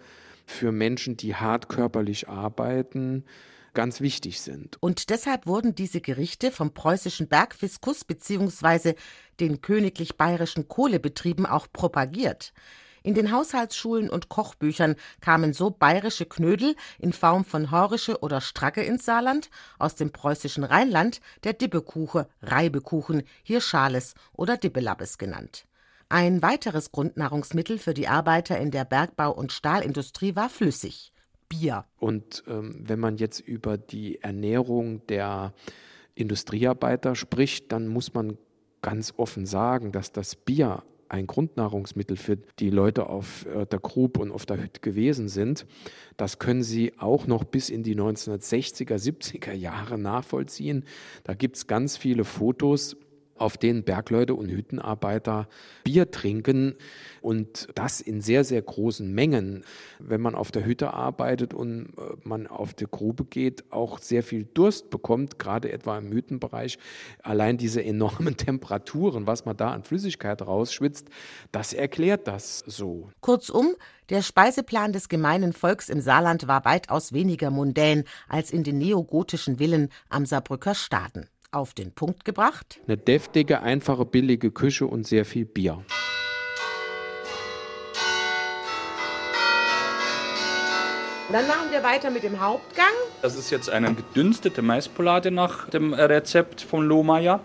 für 0.45 0.71
Menschen, 0.71 1.15
die 1.15 1.35
hart 1.35 1.69
körperlich 1.69 2.27
arbeiten, 2.27 3.23
ganz 3.73 4.01
wichtig 4.01 4.41
sind. 4.41 4.77
Und 4.81 5.09
deshalb 5.09 5.45
wurden 5.45 5.75
diese 5.75 6.01
Gerichte 6.01 6.51
vom 6.51 6.73
preußischen 6.73 7.27
Bergfiskus 7.27 8.03
bzw. 8.03 8.95
den 9.39 9.61
königlich 9.61 10.17
bayerischen 10.17 10.67
Kohlebetrieben 10.67 11.45
auch 11.45 11.67
propagiert. 11.71 12.51
In 13.09 13.15
den 13.15 13.31
Haushaltsschulen 13.31 14.07
und 14.07 14.29
Kochbüchern 14.29 14.95
kamen 15.19 15.51
so 15.51 15.71
bayerische 15.71 16.27
Knödel 16.27 16.75
in 16.99 17.11
Form 17.11 17.43
von 17.43 17.71
Horische 17.71 18.21
oder 18.21 18.39
Stracke 18.39 18.83
ins 18.83 19.03
Saarland, 19.03 19.49
aus 19.79 19.95
dem 19.95 20.11
preußischen 20.11 20.63
Rheinland 20.63 21.19
der 21.43 21.53
Dibbekuche, 21.53 22.27
Reibekuchen, 22.43 23.23
hier 23.41 23.61
Schales 23.61 24.13
oder 24.33 24.57
Dibbelabbes 24.57 25.17
genannt. 25.17 25.65
Ein 26.09 26.43
weiteres 26.43 26.91
Grundnahrungsmittel 26.91 27.79
für 27.79 27.95
die 27.95 28.07
Arbeiter 28.07 28.59
in 28.59 28.69
der 28.69 28.85
Bergbau- 28.85 29.33
und 29.33 29.51
Stahlindustrie 29.53 30.35
war 30.35 30.49
flüssig. 30.49 31.11
Bier. 31.49 31.85
Und 31.97 32.43
ähm, 32.47 32.75
wenn 32.85 32.99
man 32.99 33.17
jetzt 33.17 33.39
über 33.39 33.79
die 33.79 34.21
Ernährung 34.21 35.03
der 35.07 35.55
Industriearbeiter 36.13 37.15
spricht, 37.15 37.71
dann 37.71 37.87
muss 37.87 38.13
man 38.13 38.37
ganz 38.83 39.15
offen 39.17 39.47
sagen, 39.47 39.91
dass 39.91 40.11
das 40.11 40.35
Bier 40.35 40.83
ein 41.09 41.27
Grundnahrungsmittel 41.27 42.15
für 42.15 42.37
die 42.37 42.69
Leute 42.69 43.07
auf 43.07 43.45
äh, 43.47 43.65
der 43.65 43.79
Grub 43.79 44.17
und 44.19 44.31
auf 44.31 44.45
der 44.45 44.61
Hütte 44.61 44.79
gewesen 44.79 45.27
sind. 45.27 45.65
Das 46.17 46.39
können 46.39 46.63
Sie 46.63 46.93
auch 46.99 47.27
noch 47.27 47.43
bis 47.43 47.69
in 47.69 47.83
die 47.83 47.95
1960er, 47.95 48.95
70er 48.95 49.53
Jahre 49.53 49.97
nachvollziehen. 49.97 50.85
Da 51.23 51.33
gibt 51.33 51.57
es 51.57 51.67
ganz 51.67 51.97
viele 51.97 52.23
Fotos 52.23 52.95
auf 53.39 53.57
denen 53.57 53.83
Bergleute 53.83 54.35
und 54.35 54.49
Hüttenarbeiter 54.49 55.47
Bier 55.83 56.11
trinken 56.11 56.75
und 57.21 57.67
das 57.75 58.01
in 58.01 58.21
sehr, 58.21 58.43
sehr 58.43 58.61
großen 58.61 59.11
Mengen. 59.11 59.63
Wenn 59.99 60.21
man 60.21 60.35
auf 60.35 60.51
der 60.51 60.65
Hütte 60.65 60.93
arbeitet 60.93 61.53
und 61.53 61.93
äh, 61.97 62.15
man 62.23 62.47
auf 62.47 62.73
die 62.73 62.85
Grube 62.85 63.25
geht, 63.25 63.71
auch 63.71 63.99
sehr 63.99 64.23
viel 64.23 64.45
Durst 64.45 64.89
bekommt, 64.89 65.39
gerade 65.39 65.71
etwa 65.71 65.97
im 65.97 66.11
Hüttenbereich. 66.11 66.77
Allein 67.23 67.57
diese 67.57 67.83
enormen 67.83 68.37
Temperaturen, 68.37 69.27
was 69.27 69.45
man 69.45 69.57
da 69.57 69.71
an 69.71 69.83
Flüssigkeit 69.83 70.41
rausschwitzt, 70.41 71.07
das 71.51 71.73
erklärt 71.73 72.27
das 72.27 72.59
so. 72.67 73.09
Kurzum, 73.21 73.75
der 74.09 74.21
Speiseplan 74.21 74.91
des 74.91 75.07
gemeinen 75.07 75.53
Volks 75.53 75.89
im 75.89 76.01
Saarland 76.01 76.47
war 76.47 76.65
weitaus 76.65 77.13
weniger 77.13 77.51
mundän 77.51 78.05
als 78.27 78.51
in 78.51 78.63
den 78.63 78.79
neogotischen 78.79 79.57
Villen 79.57 79.89
am 80.09 80.25
Saarbrücker 80.25 80.73
Staden 80.73 81.29
auf 81.51 81.73
den 81.73 81.91
Punkt 81.91 82.25
gebracht? 82.25 82.79
Eine 82.87 82.97
deftige, 82.97 83.61
einfache, 83.61 84.05
billige 84.05 84.51
Küche 84.51 84.85
und 84.85 85.07
sehr 85.07 85.25
viel 85.25 85.45
Bier. 85.45 85.83
Dann 91.31 91.47
machen 91.47 91.69
wir 91.69 91.83
weiter 91.83 92.09
mit 92.09 92.23
dem 92.23 92.39
Hauptgang. 92.39 92.85
Das 93.21 93.35
ist 93.35 93.51
jetzt 93.51 93.69
eine 93.69 93.93
gedünstete 93.93 94.63
Maispolade 94.63 95.29
nach 95.29 95.69
dem 95.69 95.93
Rezept 95.93 96.61
von 96.61 96.83
Lohmeier. 96.87 97.41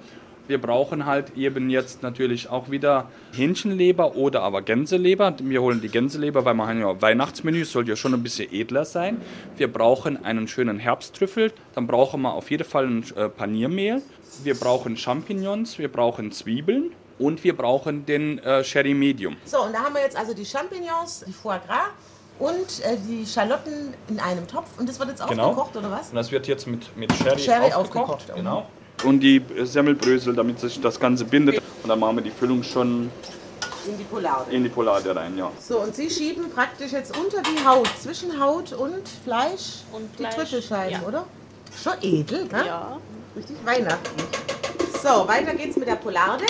Wir 0.47 0.61
brauchen 0.61 1.07
halt 1.07 1.37
eben 1.39 1.71
jetzt 1.71 2.03
natürlich 2.03 2.51
auch 2.51 2.71
wieder 2.71 3.09
Hähnchenleber 3.33 4.15
oder 4.15 4.43
aber 4.43 4.61
Gänseleber. 4.61 5.35
Wir 5.39 5.63
holen 5.63 5.81
die 5.81 5.89
Gänseleber, 5.89 6.45
weil 6.45 6.53
wir 6.55 6.67
haben 6.67 6.81
ja 6.81 7.01
Weihnachtsmenü, 7.01 7.65
soll 7.65 7.89
ja 7.89 7.97
schon 7.97 8.13
ein 8.13 8.23
bisschen 8.23 8.53
edler 8.53 8.85
sein. 8.85 9.23
Wir 9.57 9.73
brauchen 9.73 10.23
einen 10.23 10.47
schönen 10.47 10.79
Herbsttrüffel. 10.79 11.53
Dann 11.75 11.87
brauchen 11.87 12.21
wir 12.21 12.35
auf 12.35 12.51
jeden 12.51 12.65
Fall 12.65 12.87
ein 12.87 13.05
äh, 13.17 13.31
Paniermehl. 13.31 14.03
Wir 14.43 14.55
brauchen 14.55 14.99
Champignons, 14.99 15.79
wir 15.79 15.91
brauchen 15.91 16.31
Zwiebeln 16.31 16.91
und 17.19 17.43
wir 17.43 17.57
brauchen 17.57 18.05
den 18.05 18.39
äh, 18.41 18.63
Sherry 18.65 18.93
Medium. 18.93 19.37
So, 19.47 19.63
und 19.63 19.73
da 19.73 19.79
haben 19.79 19.95
wir 19.95 20.03
jetzt 20.03 20.17
also 20.17 20.35
die 20.35 20.45
Champignons, 20.45 21.25
die 21.27 21.33
Foie 21.33 21.61
Gras 21.67 21.87
und 22.39 22.85
äh, 22.85 22.99
die 23.09 23.25
Schalotten 23.25 23.95
in 24.09 24.21
einem 24.21 24.47
Topf. 24.47 24.79
Und 24.79 24.89
das 24.91 24.99
wird 24.99 25.09
jetzt 25.09 25.27
genau. 25.27 25.51
aufgekocht, 25.51 25.77
oder 25.77 25.91
was? 25.91 26.11
Und 26.11 26.17
das 26.17 26.31
wird 26.31 26.47
jetzt 26.49 26.67
mit, 26.67 26.95
mit 26.99 27.11
Sherry, 27.15 27.39
Sherry 27.39 27.73
aufgekocht. 27.73 28.11
aufgekocht. 28.11 28.37
Genau 28.37 28.67
und 29.05 29.21
die 29.21 29.43
Semmelbrösel, 29.63 30.35
damit 30.35 30.61
sich 30.61 30.81
das 30.81 30.99
Ganze 30.99 31.25
bindet. 31.25 31.61
Und 31.83 31.89
dann 31.89 31.99
machen 31.99 32.17
wir 32.17 32.23
die 32.23 32.31
Füllung 32.31 32.63
schon 32.63 33.11
in 33.87 33.99
die 33.99 34.05
Polade. 34.05 34.51
In 34.51 34.63
die 34.63 34.71
Polade 34.71 35.15
rein, 35.15 35.37
ja. 35.37 35.51
So, 35.61 35.81
und 35.81 35.95
Sie 35.95 36.09
schieben 36.09 36.51
praktisch 36.51 36.93
jetzt 36.93 37.17
unter 37.19 37.43
die 37.43 37.67
Haut, 37.67 37.89
zwischen 38.01 38.41
Haut 38.41 38.73
und 38.73 39.07
Fleisch, 39.25 39.83
und 39.93 40.09
die 40.15 40.23
Fleisch. 40.23 40.35
Trüffelscheiben, 40.35 41.03
ja. 41.03 41.07
oder? 41.07 41.27
Schon 41.83 41.95
edel, 42.01 42.45
ne? 42.45 42.67
Ja. 42.67 42.99
Richtig 43.37 43.57
weihnachtlich. 43.65 44.27
So, 45.03 45.29
weiter 45.29 45.55
geht's 45.55 45.77
mit 45.77 45.89
der 45.89 45.97
Polade. 45.97 46.45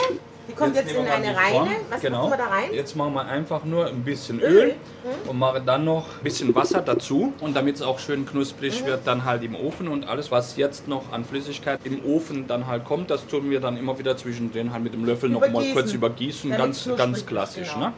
Die 0.48 0.52
kommt 0.52 0.76
jetzt, 0.76 0.90
jetzt 0.90 0.98
in 0.98 1.06
eine 1.06 1.36
reine. 1.36 1.70
Was 1.90 2.00
genau. 2.00 2.28
machen 2.28 2.30
wir 2.32 2.36
da 2.36 2.46
rein? 2.46 2.64
Jetzt 2.72 2.96
machen 2.96 3.14
wir 3.14 3.26
einfach 3.26 3.64
nur 3.64 3.86
ein 3.86 4.04
bisschen 4.04 4.40
Öl, 4.40 4.52
Öl. 4.52 4.68
Mhm. 4.68 5.30
und 5.30 5.38
machen 5.38 5.62
dann 5.64 5.84
noch 5.84 6.18
ein 6.18 6.22
bisschen 6.22 6.54
Wasser 6.54 6.82
dazu. 6.82 7.32
Und 7.40 7.56
damit 7.56 7.76
es 7.76 7.82
auch 7.82 7.98
schön 7.98 8.26
knusprig 8.26 8.82
mhm. 8.82 8.86
wird, 8.86 9.06
dann 9.06 9.24
halt 9.24 9.42
im 9.42 9.54
Ofen. 9.54 9.88
Und 9.88 10.06
alles, 10.06 10.30
was 10.30 10.56
jetzt 10.56 10.88
noch 10.88 11.12
an 11.12 11.24
Flüssigkeit 11.24 11.80
im 11.84 12.04
Ofen 12.04 12.46
dann 12.46 12.66
halt 12.66 12.84
kommt, 12.84 13.10
das 13.10 13.26
tun 13.26 13.50
wir 13.50 13.60
dann 13.60 13.76
immer 13.76 13.98
wieder 13.98 14.16
zwischendrin 14.16 14.72
halt 14.72 14.84
mit 14.84 14.94
dem 14.94 15.04
Löffel 15.04 15.30
noch 15.30 15.48
mal 15.48 15.64
kurz 15.72 15.92
übergießen. 15.92 16.50
Ganz, 16.50 16.88
ganz 16.96 17.24
klassisch. 17.24 17.72
Genau. 17.72 17.86
Ne? 17.86 17.92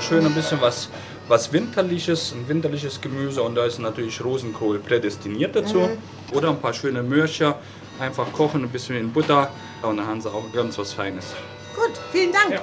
Schön 0.00 0.24
ein 0.24 0.34
bisschen 0.34 0.60
was 0.60 0.88
was 1.28 1.52
Winterliches, 1.52 2.32
ein 2.32 2.48
winterliches 2.48 3.00
Gemüse 3.00 3.42
und 3.42 3.54
da 3.54 3.64
ist 3.64 3.78
natürlich 3.78 4.22
Rosenkohl 4.22 4.78
prädestiniert 4.78 5.56
dazu. 5.56 5.78
Mhm. 5.78 6.36
Oder 6.36 6.50
ein 6.50 6.60
paar 6.60 6.74
schöne 6.74 7.02
Möhrchen, 7.02 7.54
einfach 7.98 8.30
kochen, 8.32 8.62
ein 8.62 8.70
bisschen 8.70 8.96
in 8.96 9.12
Butter 9.12 9.50
und 9.82 9.96
dann 9.96 10.06
haben 10.06 10.20
sie 10.20 10.30
auch 10.30 10.52
ganz 10.52 10.78
was 10.78 10.92
Feines. 10.92 11.34
Gut, 11.74 11.98
vielen 12.12 12.32
Dank. 12.32 12.52
Ja. 12.52 12.60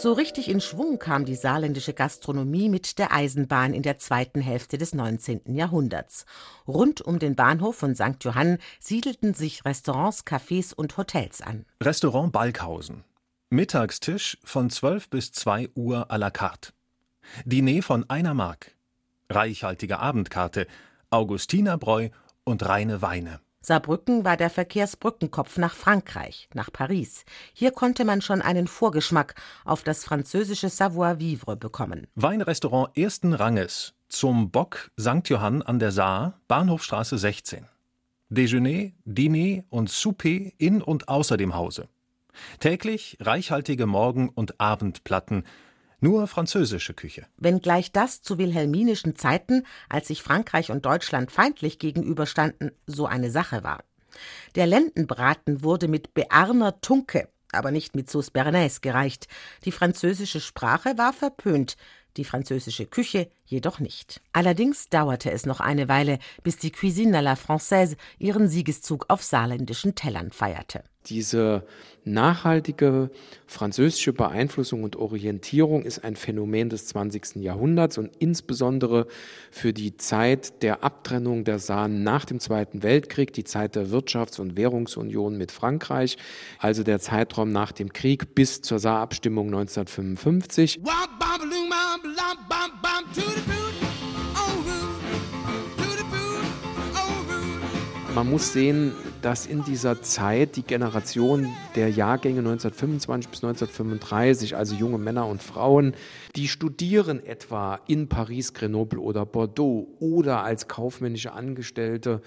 So 0.00 0.12
richtig 0.12 0.48
in 0.48 0.60
Schwung 0.60 1.00
kam 1.00 1.24
die 1.24 1.34
saarländische 1.34 1.92
Gastronomie 1.92 2.68
mit 2.68 3.00
der 3.00 3.12
Eisenbahn 3.12 3.74
in 3.74 3.82
der 3.82 3.98
zweiten 3.98 4.40
Hälfte 4.40 4.78
des 4.78 4.94
19. 4.94 5.56
Jahrhunderts. 5.56 6.24
Rund 6.68 7.00
um 7.00 7.18
den 7.18 7.34
Bahnhof 7.34 7.74
von 7.74 7.96
St. 7.96 8.22
Johann 8.22 8.58
siedelten 8.78 9.34
sich 9.34 9.64
Restaurants, 9.64 10.24
Cafés 10.24 10.72
und 10.72 10.96
Hotels 10.98 11.42
an. 11.42 11.66
Restaurant 11.82 12.30
Balkhausen, 12.30 13.02
Mittagstisch 13.50 14.36
von 14.44 14.68
12 14.68 15.08
bis 15.08 15.32
2 15.32 15.70
Uhr 15.74 16.10
à 16.10 16.18
la 16.18 16.30
carte. 16.30 16.74
Diner 17.46 17.82
von 17.82 18.04
einer 18.10 18.34
Mark. 18.34 18.76
Reichhaltige 19.30 20.00
Abendkarte, 20.00 20.66
Augustinerbräu 21.08 22.10
und 22.44 22.68
reine 22.68 23.00
Weine. 23.00 23.40
Saarbrücken 23.62 24.26
war 24.26 24.36
der 24.36 24.50
Verkehrsbrückenkopf 24.50 25.56
nach 25.56 25.74
Frankreich, 25.74 26.50
nach 26.52 26.70
Paris. 26.70 27.24
Hier 27.54 27.70
konnte 27.70 28.04
man 28.04 28.20
schon 28.20 28.42
einen 28.42 28.66
Vorgeschmack 28.66 29.34
auf 29.64 29.82
das 29.82 30.04
französische 30.04 30.68
Savoir-vivre 30.68 31.56
bekommen. 31.56 32.06
Weinrestaurant 32.16 32.98
ersten 32.98 33.32
Ranges 33.32 33.94
zum 34.10 34.50
Bock 34.50 34.90
St. 35.00 35.26
Johann 35.26 35.62
an 35.62 35.78
der 35.78 35.92
Saar, 35.92 36.38
Bahnhofstraße 36.48 37.16
16. 37.16 37.64
Déjeuner, 38.28 38.92
Diner 39.06 39.64
und 39.70 39.88
Souper 39.88 40.52
in 40.58 40.82
und 40.82 41.08
außer 41.08 41.38
dem 41.38 41.54
Hause. 41.54 41.88
Täglich 42.60 43.16
reichhaltige 43.20 43.86
Morgen- 43.86 44.28
und 44.28 44.60
Abendplatten, 44.60 45.44
nur 46.00 46.26
französische 46.26 46.94
Küche. 46.94 47.26
Wenngleich 47.36 47.92
das 47.92 48.22
zu 48.22 48.38
wilhelminischen 48.38 49.16
Zeiten, 49.16 49.64
als 49.88 50.08
sich 50.08 50.22
Frankreich 50.22 50.70
und 50.70 50.86
Deutschland 50.86 51.32
feindlich 51.32 51.78
gegenüberstanden, 51.78 52.72
so 52.86 53.06
eine 53.06 53.30
Sache 53.30 53.64
war. 53.64 53.82
Der 54.54 54.66
Lendenbraten 54.66 55.62
wurde 55.62 55.88
mit 55.88 56.14
Bearner 56.14 56.80
Tunke, 56.80 57.28
aber 57.52 57.70
nicht 57.70 57.96
mit 57.96 58.10
Sauce 58.10 58.30
Bernays 58.30 58.80
gereicht. 58.80 59.28
Die 59.64 59.72
französische 59.72 60.40
Sprache 60.40 60.98
war 60.98 61.12
verpönt, 61.12 61.76
die 62.16 62.24
französische 62.24 62.86
Küche 62.86 63.30
jedoch 63.46 63.78
nicht. 63.78 64.20
Allerdings 64.32 64.88
dauerte 64.88 65.30
es 65.30 65.46
noch 65.46 65.60
eine 65.60 65.88
Weile, 65.88 66.18
bis 66.42 66.56
die 66.58 66.72
Cuisine 66.72 67.18
à 67.18 67.22
la 67.22 67.34
Française 67.34 67.96
ihren 68.18 68.48
Siegeszug 68.48 69.06
auf 69.08 69.22
saarländischen 69.22 69.94
Tellern 69.94 70.30
feierte. 70.30 70.82
Diese 71.08 71.64
nachhaltige 72.04 73.10
französische 73.46 74.12
Beeinflussung 74.12 74.82
und 74.82 74.96
Orientierung 74.96 75.82
ist 75.82 76.04
ein 76.04 76.16
Phänomen 76.16 76.68
des 76.68 76.86
20. 76.86 77.36
Jahrhunderts 77.36 77.96
und 77.96 78.10
insbesondere 78.18 79.06
für 79.50 79.72
die 79.72 79.96
Zeit 79.96 80.62
der 80.62 80.84
Abtrennung 80.84 81.44
der 81.44 81.58
Saar 81.58 81.88
nach 81.88 82.24
dem 82.24 82.40
Zweiten 82.40 82.82
Weltkrieg, 82.82 83.32
die 83.32 83.44
Zeit 83.44 83.74
der 83.74 83.88
Wirtschafts- 83.88 84.40
und 84.40 84.56
Währungsunion 84.56 85.38
mit 85.38 85.50
Frankreich, 85.50 86.18
also 86.58 86.82
der 86.82 87.00
Zeitraum 87.00 87.52
nach 87.52 87.72
dem 87.72 87.92
Krieg 87.92 88.34
bis 88.34 88.60
zur 88.60 88.78
Saarabstimmung 88.78 89.46
1955. 89.46 90.80
Man 98.14 98.30
muss 98.30 98.52
sehen, 98.52 98.94
dass 99.22 99.46
in 99.46 99.64
dieser 99.64 100.02
Zeit 100.02 100.56
die 100.56 100.62
Generation 100.62 101.48
der 101.74 101.90
Jahrgänge 101.90 102.38
1925 102.38 103.30
bis 103.30 103.42
1935, 103.42 104.56
also 104.56 104.74
junge 104.74 104.98
Männer 104.98 105.26
und 105.26 105.42
Frauen, 105.42 105.94
die 106.36 106.48
studieren 106.48 107.24
etwa 107.24 107.80
in 107.86 108.08
Paris, 108.08 108.54
Grenoble 108.54 109.00
oder 109.00 109.26
Bordeaux 109.26 109.88
oder 109.98 110.42
als 110.42 110.68
kaufmännische 110.68 111.32
Angestellte 111.32 112.22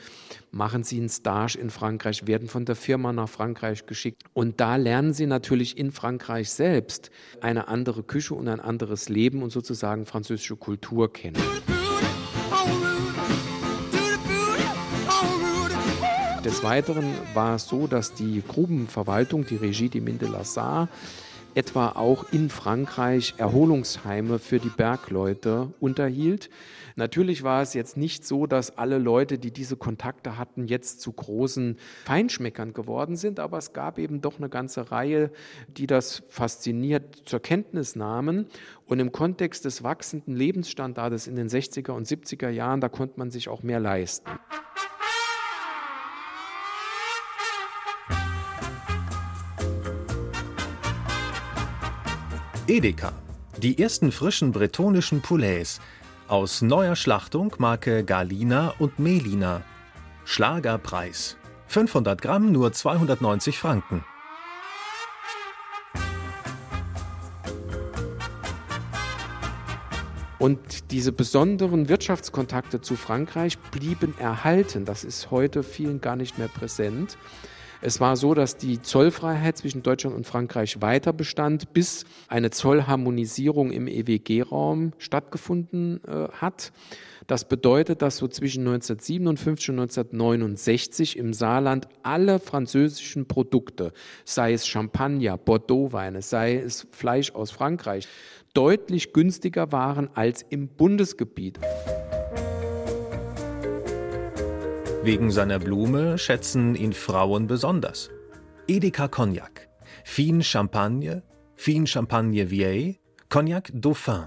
machen 0.52 0.84
sie 0.84 0.98
einen 0.98 1.10
Stage 1.10 1.58
in 1.58 1.70
Frankreich, 1.70 2.28
werden 2.28 2.48
von 2.48 2.66
der 2.66 2.76
Firma 2.76 3.14
nach 3.14 3.30
Frankreich 3.30 3.86
geschickt. 3.86 4.24
Und 4.34 4.60
da 4.60 4.76
lernen 4.76 5.14
sie 5.14 5.26
natürlich 5.26 5.78
in 5.78 5.92
Frankreich 5.92 6.50
selbst 6.50 7.12
eine 7.40 7.68
andere 7.68 8.04
Küche 8.04 8.36
und 8.36 8.48
ein 8.48 8.60
anderes 8.60 9.10
Leben 9.10 9.44
und 9.44 9.52
sozusagen 9.52 10.06
französische 10.06 10.58
Kultur 10.58 11.12
kennen. 11.12 11.42
Des 16.46 16.64
Weiteren 16.64 17.14
war 17.36 17.54
es 17.54 17.68
so, 17.68 17.86
dass 17.86 18.16
die 18.16 18.42
Grubenverwaltung, 18.42 19.46
die 19.46 19.58
Regie 19.58 19.90
de 19.90 20.02
Mine 20.02 20.18
de 20.18 20.28
la 20.28 20.44
Sarre, 20.44 20.90
etwa 21.54 21.90
auch 21.90 22.26
in 22.32 22.50
Frankreich 22.50 23.36
Erholungsheime 23.38 24.40
für 24.40 24.58
die 24.58 24.70
Bergleute 24.70 25.72
unterhielt. 25.80 26.50
Natürlich 26.96 27.44
war 27.44 27.62
es 27.62 27.76
jetzt 27.76 27.96
nicht 27.96 28.26
so, 28.26 28.48
dass 28.48 28.76
alle 28.78 28.98
Leute, 28.98 29.38
die 29.38 29.52
diese 29.52 29.76
Kontakte 29.76 30.40
hatten, 30.40 30.66
jetzt 30.66 31.02
zu 31.02 31.12
großen 31.12 31.78
Feinschmeckern 32.06 32.74
geworden 32.74 33.18
sind, 33.18 33.40
aber 33.40 33.60
es 33.60 33.74
gab 33.74 34.00
eben 34.00 34.22
doch 34.22 34.40
eine 34.40 34.50
ganze 34.50 34.92
Reihe, 34.92 35.32
die 35.78 35.86
das 35.86 36.24
fasziniert 36.30 37.22
zur 37.26 37.40
Kenntnis 37.40 37.96
nahmen. 37.96 38.48
Und 38.88 39.00
im 39.00 39.12
Kontext 39.12 39.66
des 39.66 39.84
wachsenden 39.84 40.36
Lebensstandards 40.36 41.28
in 41.28 41.36
den 41.36 41.50
60er 41.50 41.92
und 41.92 42.08
70er 42.08 42.50
Jahren, 42.50 42.82
da 42.82 42.90
konnte 42.90 43.20
man 43.20 43.30
sich 43.30 43.48
auch 43.48 43.62
mehr 43.62 43.80
leisten. 43.80 44.32
Edeka. 52.68 53.12
Die 53.58 53.82
ersten 53.82 54.12
frischen 54.12 54.52
bretonischen 54.52 55.22
Poulets 55.22 55.82
aus 56.28 56.62
neuer 56.62 56.96
Schlachtung 56.96 57.56
Marke 57.58 58.04
Galina 58.04 58.76
und 58.78 59.00
Melina. 59.00 59.64
Schlagerpreis. 60.26 61.38
500 61.68 62.22
Gramm 62.22 62.52
nur 62.52 62.72
290 62.72 63.58
Franken. 63.58 64.06
Und 70.38 70.92
diese 70.92 71.12
besonderen 71.12 71.90
Wirtschaftskontakte 71.90 72.80
zu 72.80 72.96
Frankreich 72.96 73.58
blieben 73.58 74.16
erhalten. 74.20 74.86
Das 74.86 75.04
ist 75.04 75.32
heute 75.32 75.64
vielen 75.64 76.00
gar 76.00 76.16
nicht 76.16 76.38
mehr 76.38 76.48
präsent. 76.48 77.18
Es 77.84 78.00
war 78.00 78.16
so, 78.16 78.36
dass 78.36 78.58
die 78.58 78.80
Zollfreiheit 78.80 79.58
zwischen 79.58 79.82
Deutschland 79.82 80.16
und 80.16 80.28
Frankreich 80.28 80.82
weiter 80.82 81.14
bestand, 81.14 81.74
bis 81.74 82.06
eine 82.28 82.52
Zollharmonisierung 82.52 83.72
im 83.72 83.88
EWG-Raum 83.88 84.94
stattgefunden 85.00 86.00
äh, 86.06 86.28
hat. 86.32 86.72
Das 87.26 87.48
bedeutet, 87.48 88.04
dass 88.04 88.18
so 88.18 88.28
zwischen 88.28 88.68
1957 88.68 89.70
und 89.70 89.80
1969 89.80 91.18
im 91.18 91.34
Saarland 91.34 91.88
alle 92.04 92.40
französischen 92.40 93.28
Produkte, 93.28 93.94
sei 94.26 94.54
es 94.54 94.68
Champagner, 94.68 95.38
Bordeaux-Weine, 95.38 96.22
sei 96.22 96.58
es 96.58 96.88
Fleisch 96.92 97.32
aus 97.32 97.50
Frankreich, 97.50 98.08
deutlich 98.54 99.12
günstiger 99.12 99.72
waren 99.72 100.10
als 100.14 100.46
im 100.50 100.68
Bundesgebiet. 100.68 101.60
Wegen 105.04 105.32
seiner 105.32 105.58
Blume 105.58 106.20
schätzen 106.20 106.76
ihn 106.76 106.94
Frauen 106.94 107.48
besonders. 107.48 108.12
Edeka 108.68 109.08
Cognac, 109.08 109.68
Fine 110.04 110.44
Champagne, 110.44 111.24
Fine 111.56 111.88
Champagne 111.88 112.52
Vieille, 112.52 112.98
Cognac 113.28 113.72
Dauphin. 113.74 114.26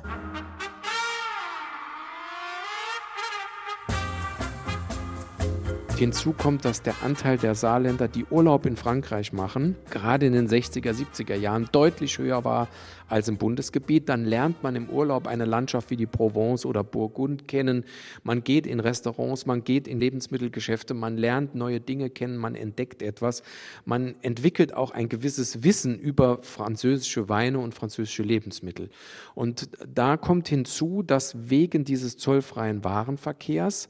Hinzu 5.97 6.33
kommt, 6.33 6.65
dass 6.65 6.83
der 6.83 7.03
Anteil 7.03 7.39
der 7.39 7.55
Saarländer, 7.55 8.09
die 8.09 8.25
Urlaub 8.25 8.67
in 8.67 8.77
Frankreich 8.77 9.33
machen, 9.33 9.77
gerade 9.91 10.27
in 10.27 10.33
den 10.33 10.49
60er, 10.49 10.93
70er 10.93 11.37
Jahren 11.37 11.69
deutlich 11.71 12.19
höher 12.19 12.45
war 12.45 12.69
als 13.09 13.29
im 13.29 13.39
Bundesgebiet. 13.39 14.09
Dann 14.09 14.25
lernt 14.25 14.63
man 14.65 14.75
im 14.75 14.91
Urlaub 14.91 15.29
eine 15.29 15.45
Landschaft 15.45 15.91
wie 15.91 15.97
die 15.97 16.07
Provence 16.07 16.67
oder 16.67 16.83
Burgund 16.83 17.47
kennen. 17.47 17.85
Man 18.25 18.43
geht 18.43 18.67
in 18.67 18.81
Restaurants, 18.81 19.47
man 19.47 19.63
geht 19.63 19.87
in 19.87 20.01
Lebensmittelgeschäfte, 20.01 20.95
man 20.95 21.17
lernt 21.17 21.55
neue 21.55 21.81
Dinge 21.81 22.11
kennen, 22.11 22.37
man 22.39 22.57
entdeckt 22.57 23.01
etwas. 23.01 23.45
Man 23.85 24.17
entwickelt 24.23 24.75
auch 24.75 24.91
ein 24.91 25.09
gewisses 25.09 25.63
Wissen 25.63 25.99
über 25.99 26.43
französische 26.43 27.29
Weine 27.29 27.61
und 27.61 27.73
französische 27.73 28.25
Lebensmittel. 28.25 28.91
Und 29.37 29.69
da 29.87 30.17
kommt 30.17 30.49
hinzu, 30.49 31.05
dass 31.05 31.49
wegen 31.49 31.85
dieses 31.85 32.17
zollfreien 32.17 32.83
Warenverkehrs 32.83 33.89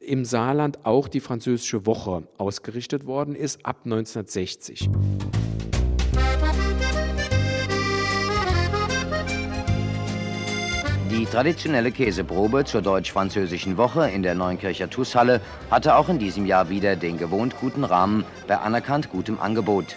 im 0.00 0.24
Saarland 0.24 0.84
auch 0.84 1.08
die 1.08 1.20
französische 1.20 1.84
Woche 1.84 2.24
ausgerichtet 2.38 3.06
worden 3.06 3.34
ist 3.34 3.64
ab 3.66 3.82
1960. 3.84 4.88
Die 11.10 11.26
traditionelle 11.26 11.92
Käseprobe 11.92 12.64
zur 12.64 12.80
deutsch-französischen 12.80 13.76
Woche 13.76 14.08
in 14.08 14.22
der 14.22 14.34
Neunkircher 14.34 14.88
Tusshalle 14.88 15.42
hatte 15.70 15.96
auch 15.96 16.08
in 16.08 16.18
diesem 16.18 16.46
Jahr 16.46 16.70
wieder 16.70 16.96
den 16.96 17.18
gewohnt 17.18 17.56
guten 17.60 17.84
Rahmen 17.84 18.24
bei 18.48 18.56
anerkannt 18.56 19.10
gutem 19.10 19.38
Angebot. 19.38 19.96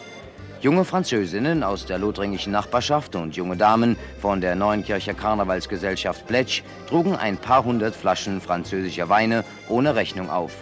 Junge 0.63 0.85
Französinnen 0.85 1.61
aus 1.61 1.85
der 1.87 1.97
lothringischen 1.97 2.53
Nachbarschaft 2.53 3.17
und 3.17 3.35
junge 3.35 3.57
Damen 3.57 3.97
von 4.21 4.39
der 4.39 4.55
Neuenkircher 4.55 5.13
Karnevalsgesellschaft 5.13 6.25
Pletsch 6.25 6.61
trugen 6.87 7.17
ein 7.17 7.35
paar 7.35 7.65
hundert 7.65 7.93
Flaschen 7.93 8.39
französischer 8.39 9.09
Weine 9.09 9.43
ohne 9.67 9.93
Rechnung 9.93 10.29
auf. 10.29 10.53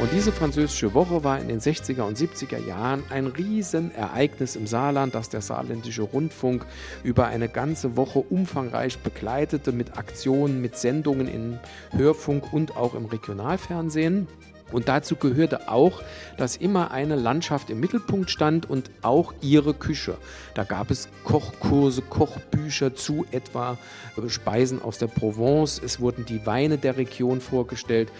Und 0.00 0.10
diese 0.12 0.32
französische 0.32 0.92
Woche 0.92 1.22
war 1.22 1.38
in 1.38 1.46
den 1.46 1.60
60er 1.60 2.02
und 2.02 2.18
70er 2.18 2.66
Jahren 2.66 3.04
ein 3.10 3.28
Riesenereignis 3.28 4.56
im 4.56 4.66
Saarland, 4.66 5.14
das 5.14 5.28
der 5.28 5.42
saarländische 5.42 6.02
Rundfunk 6.02 6.66
über 7.04 7.26
eine 7.26 7.48
ganze 7.48 7.96
Woche 7.96 8.18
umfangreich 8.18 8.98
begleitete 8.98 9.70
mit 9.70 9.98
Aktionen, 9.98 10.60
mit 10.60 10.76
Sendungen 10.76 11.28
im 11.28 11.60
Hörfunk 11.92 12.52
und 12.52 12.76
auch 12.76 12.94
im 12.94 13.04
Regionalfernsehen. 13.04 14.26
Und 14.72 14.88
dazu 14.88 15.14
gehörte 15.14 15.68
auch, 15.68 16.02
dass 16.36 16.56
immer 16.56 16.90
eine 16.90 17.14
Landschaft 17.14 17.70
im 17.70 17.78
Mittelpunkt 17.78 18.30
stand 18.30 18.68
und 18.68 18.90
auch 19.02 19.32
ihre 19.40 19.74
Küche. 19.74 20.16
Da 20.54 20.64
gab 20.64 20.90
es 20.90 21.08
Kochkurse, 21.22 22.02
Kochbücher 22.02 22.94
zu 22.94 23.24
etwa 23.30 23.78
Speisen 24.26 24.82
aus 24.82 24.98
der 24.98 25.06
Provence. 25.06 25.80
Es 25.84 26.00
wurden 26.00 26.24
die 26.24 26.44
Weine 26.46 26.78
der 26.78 26.96
Region 26.96 27.40
vorgestellt. 27.40 28.10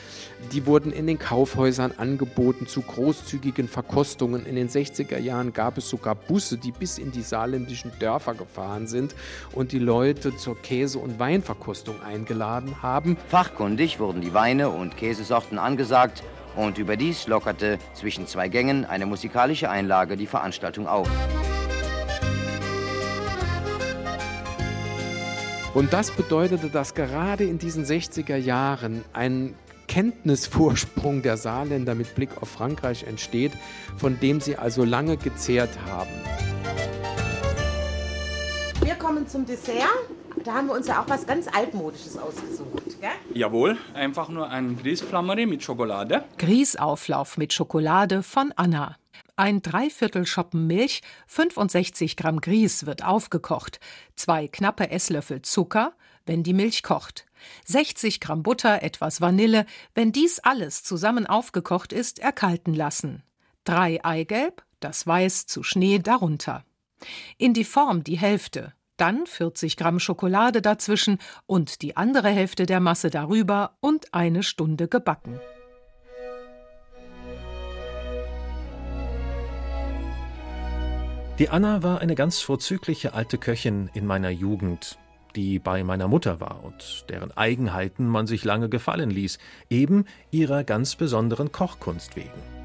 Die 0.53 0.67
wurden 0.67 0.93
in 0.93 1.09
den 1.09 1.19
Kaufhäusern 1.19 1.93
angeboten 1.97 2.69
zu 2.69 2.83
großzügigen 2.83 3.67
Verkostungen. 3.67 4.47
In 4.47 4.55
den 4.55 4.69
60er 4.69 5.19
Jahren 5.19 5.53
gab 5.53 5.79
es 5.79 5.89
sogar 5.89 6.15
Busse, 6.15 6.59
die 6.59 6.73
bis 6.73 6.99
in 6.99 7.11
die 7.11 7.23
saarländischen 7.23 7.91
Dörfer 7.99 8.35
gefahren 8.35 8.87
sind 8.87 9.17
und 9.53 9.73
die 9.73 9.81
Leute 9.81 10.37
zur 10.37 10.61
Käse- 10.61 10.99
und 10.99 11.19
Weinverkostung 11.19 12.01
eingeladen 12.03 12.83
haben. 12.83 13.17
Fachkundig 13.29 13.99
wurden 13.99 14.21
die 14.21 14.33
Weine 14.33 14.69
und 14.71 14.97
Käsesorten 14.97 15.59
angesagt 15.59 16.23
und 16.57 16.79
überdies 16.79 17.27
lockerte 17.27 17.79
zwischen 17.95 18.27
zwei 18.27 18.49
Gängen 18.49 18.85
eine 18.85 19.07
musikalische 19.07 19.71
Einlage 19.71 20.17
die 20.17 20.27
Veranstaltung 20.27 20.89
auf. 20.89 21.09
Und 25.75 25.93
das 25.93 26.11
bedeutete, 26.11 26.71
dass 26.71 26.95
gerade 26.95 27.45
in 27.45 27.59
diesen 27.59 27.85
60er 27.85 28.37
Jahren 28.37 29.05
ein 29.13 29.55
Kenntnisvorsprung 29.89 31.23
der 31.23 31.37
Saarländer 31.37 31.95
mit 31.95 32.15
Blick 32.15 32.31
auf 32.41 32.49
Frankreich 32.49 33.05
entsteht, 33.05 33.53
von 33.97 34.19
dem 34.19 34.41
sie 34.41 34.57
also 34.57 34.85
lange 34.85 35.17
gezehrt 35.17 35.79
haben. 35.87 36.11
Wir 38.83 38.95
kommen 38.95 39.29
zum 39.29 39.45
Dessert. 39.45 39.85
Da 40.45 40.55
haben 40.55 40.69
wir 40.69 40.75
uns 40.75 40.87
ja 40.87 41.03
auch 41.03 41.09
was 41.09 41.27
ganz 41.27 41.47
Altmodisches 41.49 42.17
ausgesucht. 42.17 43.01
Gell? 43.01 43.11
Jawohl, 43.35 43.77
einfach 43.95 44.29
nur 44.29 44.49
ein 44.49 44.77
Grießflammerie 44.77 45.47
mit 45.47 45.63
Schokolade. 45.63 46.25
Grießauflauf 46.39 47.37
mit 47.37 47.53
Schokolade 47.53 48.23
von 48.23 48.53
Anna. 48.57 48.97
Ein 49.37 49.61
Dreiviertel 49.61 50.27
Schoppen 50.27 50.67
Milch, 50.67 51.03
65 51.27 52.17
Gramm 52.17 52.41
Grieß 52.41 52.87
wird 52.87 53.05
aufgekocht, 53.05 53.81
zwei 54.15 54.49
knappe 54.49 54.91
Esslöffel 54.91 55.43
Zucker, 55.43 55.93
wenn 56.25 56.43
die 56.43 56.55
Milch 56.55 56.83
kocht, 56.83 57.27
60 57.67 58.21
Gramm 58.21 58.43
Butter, 58.43 58.83
etwas 58.83 59.21
Vanille, 59.21 59.67
wenn 59.95 60.13
dies 60.13 60.39
alles 60.41 60.83
zusammen 60.83 61.27
aufgekocht 61.27 61.93
ist, 61.93 62.19
erkalten 62.19 62.75
lassen, 62.75 63.23
drei 63.65 64.05
Eigelb, 64.05 64.65
das 64.81 65.07
Weiß 65.07 65.47
zu 65.47 65.63
Schnee 65.63 65.99
darunter. 65.99 66.65
In 67.37 67.53
die 67.53 67.65
Form 67.65 68.05
die 68.05 68.19
Hälfte, 68.19 68.73
dann 68.97 69.27
40 69.27 69.77
Gramm 69.77 69.99
Schokolade 69.99 70.63
dazwischen 70.63 71.19
und 71.47 71.83
die 71.83 71.97
andere 71.97 72.29
Hälfte 72.29 72.67
der 72.67 72.81
Masse 72.81 73.11
darüber 73.11 73.77
und 73.81 74.13
eine 74.15 74.43
Stunde 74.43 74.89
gebacken. 74.89 75.41
Die 81.39 81.51
Anna 81.51 81.83
war 81.83 82.01
eine 82.01 82.15
ganz 82.15 82.41
vorzügliche 82.41 83.13
alte 83.13 83.37
Köchin 83.37 83.91
in 83.93 84.07
meiner 84.07 84.31
Jugend, 84.31 84.99
die 85.35 85.59
bei 85.59 85.85
meiner 85.85 86.09
Mutter 86.09 86.41
war 86.41 86.65
und 86.65 87.05
deren 87.11 87.37
Eigenheiten 87.37 88.09
man 88.09 88.27
sich 88.27 88.43
lange 88.43 88.71
gefallen 88.71 89.11
ließ, 89.11 89.39
eben 89.69 90.07
ihrer 90.31 90.65
ganz 90.65 90.97
besonderen 90.97 91.53
Kochkunst 91.53 92.17
wegen. 92.17 92.56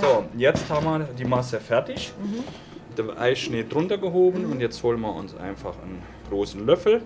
So, 0.00 0.24
jetzt 0.36 0.68
haben 0.70 0.84
wir 0.84 1.08
die 1.18 1.24
Masse 1.24 1.60
fertig. 1.60 2.12
Mhm. 2.18 2.44
Der 2.96 3.18
Eischnee 3.18 3.64
drunter 3.68 3.98
gehoben 3.98 4.46
mhm. 4.46 4.52
und 4.52 4.60
jetzt 4.60 4.82
holen 4.82 5.00
wir 5.00 5.14
uns 5.14 5.36
einfach 5.36 5.74
einen 5.82 6.02
großen 6.30 6.64
Löffel, 6.64 7.02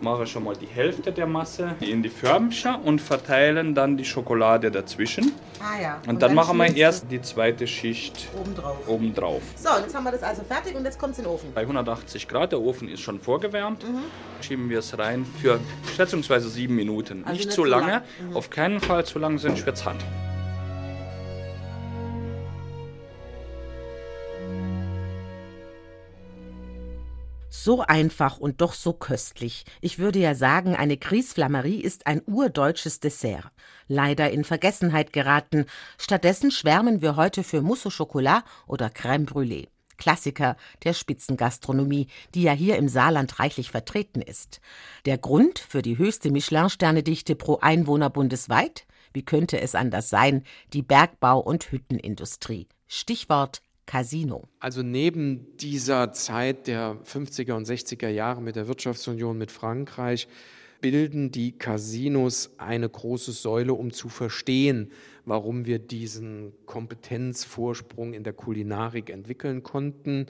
mache 0.00 0.26
schon 0.26 0.44
mal 0.44 0.56
die 0.56 0.66
Hälfte 0.66 1.12
der 1.12 1.26
Masse 1.26 1.74
in 1.80 2.02
die 2.02 2.08
Förmchen 2.08 2.76
und 2.76 3.00
verteilen 3.00 3.74
dann 3.74 3.96
die 3.96 4.04
Schokolade 4.04 4.70
dazwischen. 4.70 5.32
Ah 5.60 5.80
ja. 5.80 5.94
Und, 5.94 6.08
und 6.08 6.22
dann, 6.22 6.30
dann, 6.30 6.34
machen 6.34 6.56
wir 6.58 6.74
erst 6.74 7.10
die 7.10 7.20
zweite 7.20 7.66
Schicht 7.66 8.28
obendrauf. 8.40 8.88
obendrauf. 8.88 9.42
So, 9.56 9.68
jetzt 9.80 9.94
haben 9.94 10.04
wir 10.04 10.12
das 10.12 10.22
also 10.22 10.42
fertig 10.42 10.76
und 10.76 10.84
jetzt 10.84 10.98
kommt 10.98 11.12
es 11.12 11.18
in 11.18 11.24
den 11.24 11.32
Ofen. 11.32 11.52
Bei 11.54 11.62
180 11.62 12.28
Grad, 12.28 12.52
der 12.52 12.60
Ofen 12.60 12.88
ist 12.88 13.00
schon 13.00 13.20
vorgewärmt, 13.20 13.84
mhm. 13.84 14.04
schieben 14.40 14.70
wir 14.70 14.78
es 14.78 14.96
rein 14.96 15.26
für 15.42 15.58
schätzungsweise 15.96 16.48
sieben 16.48 16.76
Minuten. 16.76 17.24
Also 17.24 17.32
nicht, 17.32 17.46
nicht 17.46 17.54
zu 17.54 17.64
lange, 17.64 17.90
lang. 17.90 18.02
mhm. 18.30 18.36
auf 18.36 18.48
keinen 18.50 18.80
Fall 18.80 19.04
zu 19.04 19.18
lang, 19.18 19.38
sonst 19.38 19.66
wird 19.66 19.76
es 19.76 19.84
hart. 19.84 20.04
So 27.60 27.80
einfach 27.80 28.38
und 28.38 28.60
doch 28.60 28.72
so 28.72 28.92
köstlich. 28.92 29.64
Ich 29.80 29.98
würde 29.98 30.20
ja 30.20 30.36
sagen, 30.36 30.76
eine 30.76 30.96
Grießflammerie 30.96 31.80
ist 31.80 32.06
ein 32.06 32.22
urdeutsches 32.24 33.00
Dessert. 33.00 33.50
Leider 33.88 34.30
in 34.30 34.44
Vergessenheit 34.44 35.12
geraten. 35.12 35.66
Stattdessen 35.98 36.52
schwärmen 36.52 37.02
wir 37.02 37.16
heute 37.16 37.42
für 37.42 37.60
Mousse 37.60 37.88
au 37.88 37.90
Chocolat 37.90 38.44
oder 38.68 38.86
Crème 38.86 39.26
Brûlée. 39.26 39.66
Klassiker 39.96 40.56
der 40.84 40.94
Spitzengastronomie, 40.94 42.06
die 42.32 42.42
ja 42.42 42.52
hier 42.52 42.76
im 42.76 42.88
Saarland 42.88 43.40
reichlich 43.40 43.72
vertreten 43.72 44.22
ist. 44.22 44.60
Der 45.04 45.18
Grund 45.18 45.58
für 45.58 45.82
die 45.82 45.98
höchste 45.98 46.30
Michelin-Sternedichte 46.30 47.34
pro 47.34 47.58
Einwohner 47.58 48.08
bundesweit? 48.08 48.86
Wie 49.12 49.24
könnte 49.24 49.60
es 49.60 49.74
anders 49.74 50.08
sein? 50.10 50.44
Die 50.72 50.82
Bergbau- 50.82 51.42
und 51.42 51.72
Hüttenindustrie. 51.72 52.68
Stichwort 52.86 53.62
Casino. 53.88 54.46
Also 54.60 54.82
neben 54.82 55.56
dieser 55.56 56.12
Zeit 56.12 56.66
der 56.66 56.98
50er 57.04 57.54
und 57.54 57.66
60er 57.66 58.08
Jahre 58.08 58.42
mit 58.42 58.54
der 58.54 58.68
Wirtschaftsunion 58.68 59.38
mit 59.38 59.50
Frankreich 59.50 60.28
bilden 60.82 61.32
die 61.32 61.52
Casinos 61.52 62.50
eine 62.58 62.86
große 62.86 63.32
Säule, 63.32 63.72
um 63.72 63.90
zu 63.90 64.10
verstehen, 64.10 64.92
warum 65.24 65.64
wir 65.64 65.78
diesen 65.78 66.52
Kompetenzvorsprung 66.66 68.12
in 68.12 68.24
der 68.24 68.34
Kulinarik 68.34 69.08
entwickeln 69.08 69.62
konnten. 69.62 70.26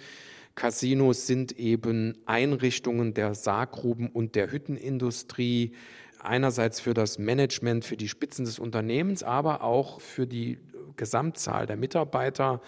Casinos 0.54 1.26
sind 1.26 1.58
eben 1.58 2.16
Einrichtungen 2.26 3.12
der 3.12 3.34
Sarggruben 3.34 4.08
und 4.08 4.36
der 4.36 4.52
Hüttenindustrie, 4.52 5.72
einerseits 6.20 6.78
für 6.78 6.94
das 6.94 7.18
Management, 7.18 7.84
für 7.84 7.96
die 7.96 8.08
Spitzen 8.08 8.44
des 8.44 8.60
Unternehmens, 8.60 9.24
aber 9.24 9.64
auch 9.64 10.00
für 10.00 10.28
die 10.28 10.58
Gesamtzahl 10.96 11.66
der 11.66 11.76
Mitarbeiter 11.76 12.60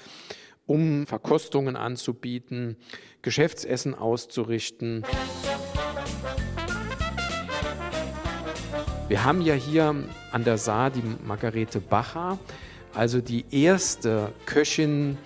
um 0.70 1.04
Verkostungen 1.04 1.74
anzubieten, 1.74 2.76
Geschäftsessen 3.22 3.92
auszurichten. 3.96 5.02
Wir 9.08 9.24
haben 9.24 9.40
ja 9.42 9.54
hier 9.54 9.96
an 10.30 10.44
der 10.44 10.58
Saar 10.58 10.90
die 10.90 11.02
Margarete 11.26 11.80
Bacher, 11.80 12.38
also 12.94 13.20
die 13.20 13.44
erste 13.50 14.32
Köchin 14.46 15.18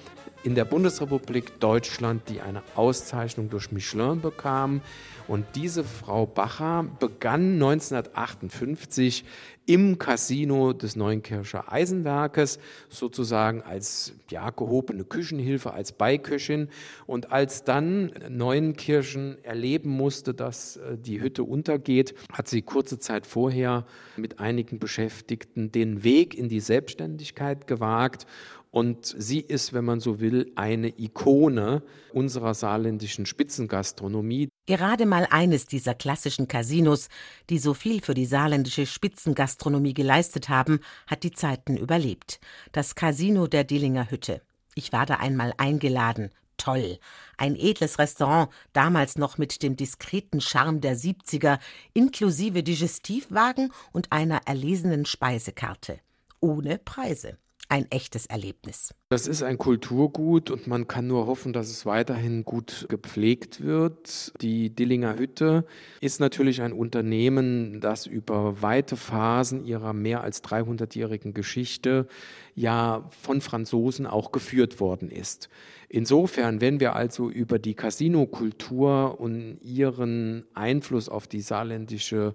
in 0.45 0.55
der 0.55 0.65
Bundesrepublik 0.65 1.61
Deutschland, 1.61 2.23
die 2.31 2.41
eine 2.41 2.63
Auszeichnung 2.75 3.51
durch 3.51 3.71
Michelin 3.71 4.23
bekam. 4.23 4.81
Und 5.27 5.47
diese 5.55 5.85
Frau 5.85 6.27
Bacher 6.27 6.85
begann 7.01 7.55
1958 7.55 9.25
im 9.67 9.99
Casino 9.99 10.75
des 10.75 10.97
Neunkircher 10.97 11.73
Eisenwerkes 11.73 12.59
sozusagen 12.91 13.63
als 13.63 14.13
ja, 14.29 14.51
gehobene 14.51 15.05
Küchenhilfe, 15.05 15.73
als 15.73 15.93
Beiköchin. 15.93 16.69
Und 17.07 17.33
als 17.33 17.65
dann 17.65 18.13
Neunkirchen 18.29 19.43
erleben 19.43 19.91
musste, 19.91 20.35
dass 20.35 20.77
äh, 20.77 20.99
die 20.99 21.23
Hütte 21.23 21.45
untergeht, 21.45 22.15
hat 22.31 22.49
sie 22.49 22.61
kurze 22.61 22.99
Zeit 22.99 23.27
vorher 23.27 23.87
mit 24.17 24.41
einigen 24.41 24.79
Beschäftigten 24.79 25.73
den 25.73 26.05
Weg 26.05 26.37
in 26.37 26.51
die 26.51 26.61
Selbstständigkeit 26.61 27.67
gewagt 27.67 28.27
und 28.75 29.07
sie 29.07 29.39
ist, 29.39 29.73
wenn 29.73 29.85
man 29.85 30.01
so 30.01 30.19
will, 30.19 30.51
eine 30.57 30.89
Ikone 30.89 31.85
unserer 32.13 32.55
saarländischen 32.55 33.25
Spitzengastronomie. 33.25 34.49
Gerade 34.66 35.05
mal 35.05 35.27
eines 35.31 35.66
dieser 35.66 35.94
klassischen 35.94 36.48
Casinos, 36.48 37.09
die 37.50 37.59
so 37.59 37.74
viel 37.74 38.00
für 38.00 38.14
die 38.14 38.24
saarländische 38.24 38.87
Spitzengastronomie 38.87 39.92
geleistet 39.92 40.48
haben, 40.48 40.81
hat 41.07 41.22
die 41.22 41.33
Zeiten 41.33 41.77
überlebt. 41.77 42.40
Das 42.72 42.94
Casino 42.94 43.46
der 43.46 43.64
Dillinger 43.64 44.11
Hütte. 44.11 44.40
Ich 44.74 44.90
war 44.90 45.05
da 45.05 45.16
einmal 45.16 45.53
eingeladen. 45.59 46.31
Toll. 46.57 46.98
Ein 47.37 47.57
edles 47.57 47.98
Restaurant, 47.98 48.48
damals 48.72 49.18
noch 49.18 49.37
mit 49.37 49.62
dem 49.62 49.77
diskreten 49.77 50.40
Charme 50.40 50.81
der 50.81 50.96
70er, 50.96 51.59
inklusive 51.92 52.62
Digestivwagen 52.62 53.70
und 53.92 54.12
einer 54.12 54.46
erlesenen 54.46 55.05
Speisekarte. 55.05 56.00
Ohne 56.40 56.79
Preise 56.79 57.37
ein 57.68 57.90
echtes 57.90 58.27
Erlebnis. 58.27 58.94
Das 59.09 59.27
ist 59.27 59.42
ein 59.42 59.59
Kulturgut 59.59 60.50
und 60.50 60.66
man 60.66 60.87
kann 60.87 61.07
nur 61.07 61.27
hoffen, 61.27 61.53
dass 61.53 61.70
es 61.70 61.87
weiterhin 61.87 62.44
gut 62.44 62.87
gepflegt 62.88 63.62
wird. 63.62 64.33
Die 64.42 64.70
Dillinger 64.70 65.18
Hütte 65.18 65.64
ist 66.00 66.20
natürlich 66.20 66.62
ein 66.62 66.72
Unternehmen, 66.72 67.81
das 67.81 68.07
über 68.07 68.61
weite 68.61 68.96
Phasen 68.96 69.64
ihrer 69.64 69.92
mehr 69.92 70.22
als 70.22 70.42
300-jährigen 70.44 71.33
Geschichte 71.33 72.07
ja 72.55 73.09
von 73.22 73.40
Franzosen 73.40 74.07
auch 74.07 74.31
geführt 74.31 74.81
worden 74.81 75.11
ist. 75.11 75.48
Insofern, 75.88 76.61
wenn 76.61 76.81
wir 76.81 76.96
also 76.96 77.31
über 77.31 77.59
die 77.59 77.74
Casinokultur 77.74 79.20
und 79.20 79.59
ihren 79.62 80.44
Einfluss 80.55 81.09
auf 81.09 81.27
die 81.27 81.40
saarländische 81.40 82.35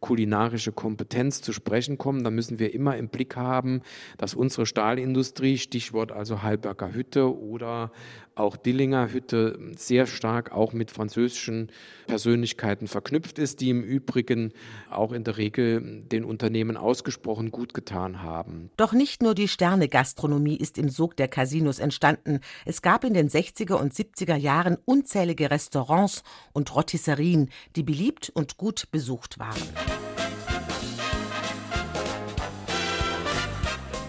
kulinarische 0.00 0.72
Kompetenz 0.72 1.42
zu 1.42 1.52
sprechen 1.52 1.98
kommen, 1.98 2.24
dann 2.24 2.34
müssen 2.34 2.58
wir 2.58 2.74
immer 2.74 2.96
im 2.96 3.08
Blick 3.08 3.36
haben, 3.36 3.82
dass 4.18 4.34
unsere 4.34 4.66
Stahlindustrie, 4.66 5.58
Stichwort 5.58 6.12
also 6.12 6.42
Halberger 6.42 6.92
Hütte 6.92 7.36
oder 7.36 7.90
auch 8.36 8.56
Dillinger 8.56 9.12
Hütte 9.12 9.58
sehr 9.76 10.06
stark 10.06 10.52
auch 10.52 10.72
mit 10.72 10.90
französischen 10.90 11.72
Persönlichkeiten 12.06 12.86
verknüpft 12.86 13.38
ist, 13.38 13.60
die 13.60 13.70
im 13.70 13.82
Übrigen 13.82 14.52
auch 14.90 15.12
in 15.12 15.24
der 15.24 15.38
Regel 15.38 16.02
den 16.02 16.24
Unternehmen 16.24 16.76
ausgesprochen 16.76 17.50
gut 17.50 17.74
getan 17.74 18.22
haben. 18.22 18.70
Doch 18.76 18.92
nicht 18.92 19.22
nur 19.22 19.34
die 19.34 19.48
Sterne-Gastronomie 19.48 20.56
ist 20.56 20.76
im 20.78 20.90
Sog 20.90 21.16
der 21.16 21.28
Casinos 21.28 21.78
entstanden. 21.78 22.40
Es 22.66 22.82
gab 22.82 23.04
in 23.04 23.14
den 23.14 23.28
60er 23.28 23.74
und 23.74 23.94
70er 23.94 24.36
Jahren 24.36 24.76
unzählige 24.84 25.50
Restaurants 25.50 26.22
und 26.52 26.74
Rotisserien, 26.74 27.50
die 27.74 27.82
beliebt 27.82 28.30
und 28.34 28.58
gut 28.58 28.88
besucht 28.90 29.38
waren. 29.38 29.62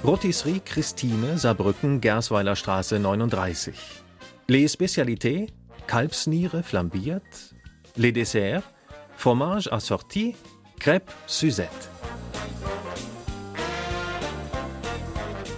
Rotisserie 0.04 0.62
Christine, 0.64 1.38
Saarbrücken, 1.38 2.02
Gersweiler 2.02 2.56
Straße 2.56 3.00
39. 3.00 4.04
Les 4.50 4.70
spécialités 4.70 5.50
Kalbsniere 5.88 6.64
flambiert, 6.64 7.54
les 7.98 8.14
desserts 8.14 8.64
Fromage 9.18 9.68
assorti, 9.74 10.38
Crêpe 10.80 11.12
Suzette. 11.26 11.90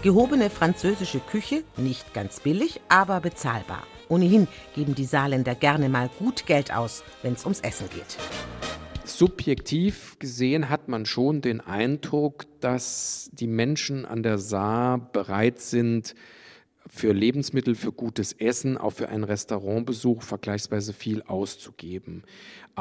Gehobene 0.02 0.49
französische 0.49 1.19
Küche, 1.19 1.63
nicht 1.78 2.15
ganz 2.15 2.39
billig, 2.39 2.82
aber 2.89 3.19
bezahlbar. 3.19 3.86
Ohnehin 4.08 4.47
geben 4.73 4.95
die 4.95 5.06
Saarländer 5.06 5.54
gerne 5.54 5.88
mal 5.88 6.10
gut 6.17 6.47
Geld 6.47 6.73
aus, 6.73 7.04
wenn 7.21 7.34
es 7.34 7.43
ums 7.43 7.60
Essen 7.60 7.88
geht. 7.91 8.17
Subjektiv 9.06 10.17
gesehen 10.17 10.67
hat 10.67 10.88
man 10.88 11.06
schon 11.06 11.41
den 11.41 11.62
Eindruck, 11.62 12.45
dass 12.60 13.30
die 13.34 13.45
Menschen 13.45 14.08
an 14.08 14.23
der 14.23 14.39
Saar 14.39 14.97
bereit 14.97 15.60
sind, 15.60 16.15
für 16.89 17.13
Lebensmittel, 17.13 17.75
für 17.75 17.91
gutes 17.91 18.34
Essen, 18.34 18.78
auch 18.78 18.91
für 18.91 19.10
einen 19.10 19.23
Restaurantbesuch 19.23 20.23
vergleichsweise 20.23 20.91
viel 20.91 21.21
auszugeben. 21.21 22.23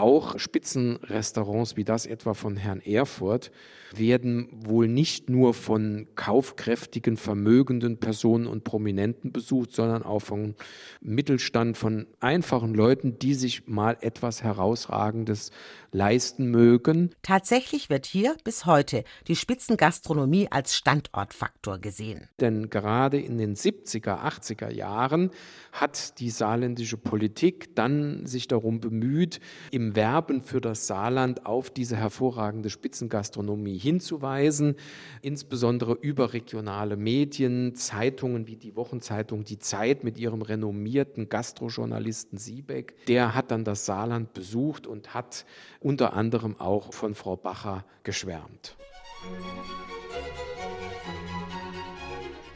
Auch 0.00 0.38
Spitzenrestaurants 0.38 1.76
wie 1.76 1.84
das 1.84 2.06
etwa 2.06 2.34
von 2.34 2.56
Herrn 2.56 2.80
Erfurt 2.80 3.50
werden 3.96 4.48
wohl 4.52 4.88
nicht 4.88 5.30
nur 5.30 5.54
von 5.54 6.08
kaufkräftigen, 6.14 7.16
vermögenden 7.16 7.98
Personen 7.98 8.46
und 8.46 8.64
Prominenten 8.64 9.32
besucht, 9.32 9.72
sondern 9.72 10.02
auch 10.02 10.20
von 10.20 10.54
Mittelstand, 11.00 11.76
von 11.76 12.06
einfachen 12.20 12.74
Leuten, 12.74 13.18
die 13.18 13.34
sich 13.34 13.66
mal 13.66 13.96
etwas 14.00 14.42
Herausragendes 14.42 15.50
leisten 15.90 16.50
mögen. 16.50 17.14
Tatsächlich 17.22 17.88
wird 17.88 18.04
hier 18.04 18.36
bis 18.44 18.66
heute 18.66 19.04
die 19.26 19.36
Spitzengastronomie 19.36 20.48
als 20.50 20.76
Standortfaktor 20.76 21.78
gesehen. 21.78 22.28
Denn 22.40 22.68
gerade 22.68 23.18
in 23.18 23.38
den 23.38 23.54
70er, 23.54 24.22
80er 24.22 24.70
Jahren 24.70 25.30
hat 25.72 26.18
die 26.20 26.30
saarländische 26.30 26.98
Politik 26.98 27.74
dann 27.74 28.26
sich 28.26 28.48
darum 28.48 28.80
bemüht, 28.80 29.40
im 29.70 29.87
Werben 29.94 30.42
für 30.42 30.60
das 30.60 30.86
Saarland 30.86 31.46
auf 31.46 31.70
diese 31.70 31.96
hervorragende 31.96 32.70
Spitzengastronomie 32.70 33.78
hinzuweisen, 33.78 34.76
insbesondere 35.22 35.94
überregionale 35.94 36.96
Medien, 36.96 37.74
Zeitungen 37.74 38.46
wie 38.46 38.56
die 38.56 38.76
Wochenzeitung 38.76 39.44
Die 39.44 39.58
Zeit 39.58 40.04
mit 40.04 40.18
ihrem 40.18 40.42
renommierten 40.42 41.28
Gastrojournalisten 41.28 42.38
Siebeck. 42.38 43.06
Der 43.06 43.34
hat 43.34 43.50
dann 43.50 43.64
das 43.64 43.86
Saarland 43.86 44.32
besucht 44.32 44.86
und 44.86 45.14
hat 45.14 45.44
unter 45.80 46.12
anderem 46.12 46.58
auch 46.58 46.92
von 46.92 47.14
Frau 47.14 47.36
Bacher 47.36 47.84
geschwärmt. 48.02 48.76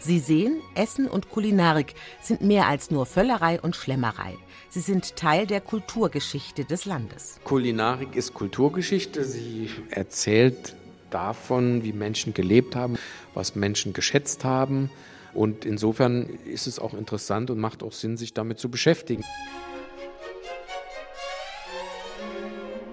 Sie 0.05 0.19
sehen, 0.19 0.61
Essen 0.75 1.07
und 1.07 1.31
Kulinarik 1.31 1.95
sind 2.21 2.41
mehr 2.41 2.67
als 2.67 2.91
nur 2.91 3.07
Völlerei 3.07 3.61
und 3.61 3.77
Schlemmerei. 3.77 4.37
Sie 4.69 4.81
sind 4.81 5.15
Teil 5.15 5.47
der 5.47 5.61
Kulturgeschichte 5.61 6.65
des 6.65 6.87
Landes. 6.87 7.39
Kulinarik 7.45 8.17
ist 8.17 8.35
Kulturgeschichte. 8.35 9.23
Sie 9.23 9.71
erzählt 9.91 10.75
davon, 11.11 11.85
wie 11.85 11.93
Menschen 11.93 12.35
gelebt 12.35 12.75
haben, 12.75 12.99
was 13.35 13.55
Menschen 13.55 13.93
geschätzt 13.93 14.45
haben. 14.45 14.91
Und 15.35 15.65
insofern 15.65 16.27
ist 16.47 16.67
es 16.67 16.81
auch 16.81 16.95
interessant 16.95 17.51
und 17.51 17.61
macht 17.61 17.85
auch 17.85 17.93
Sinn, 17.93 18.17
sich 18.17 18.35
damit 18.35 18.59
zu 18.59 18.71
beschäftigen. 18.71 19.23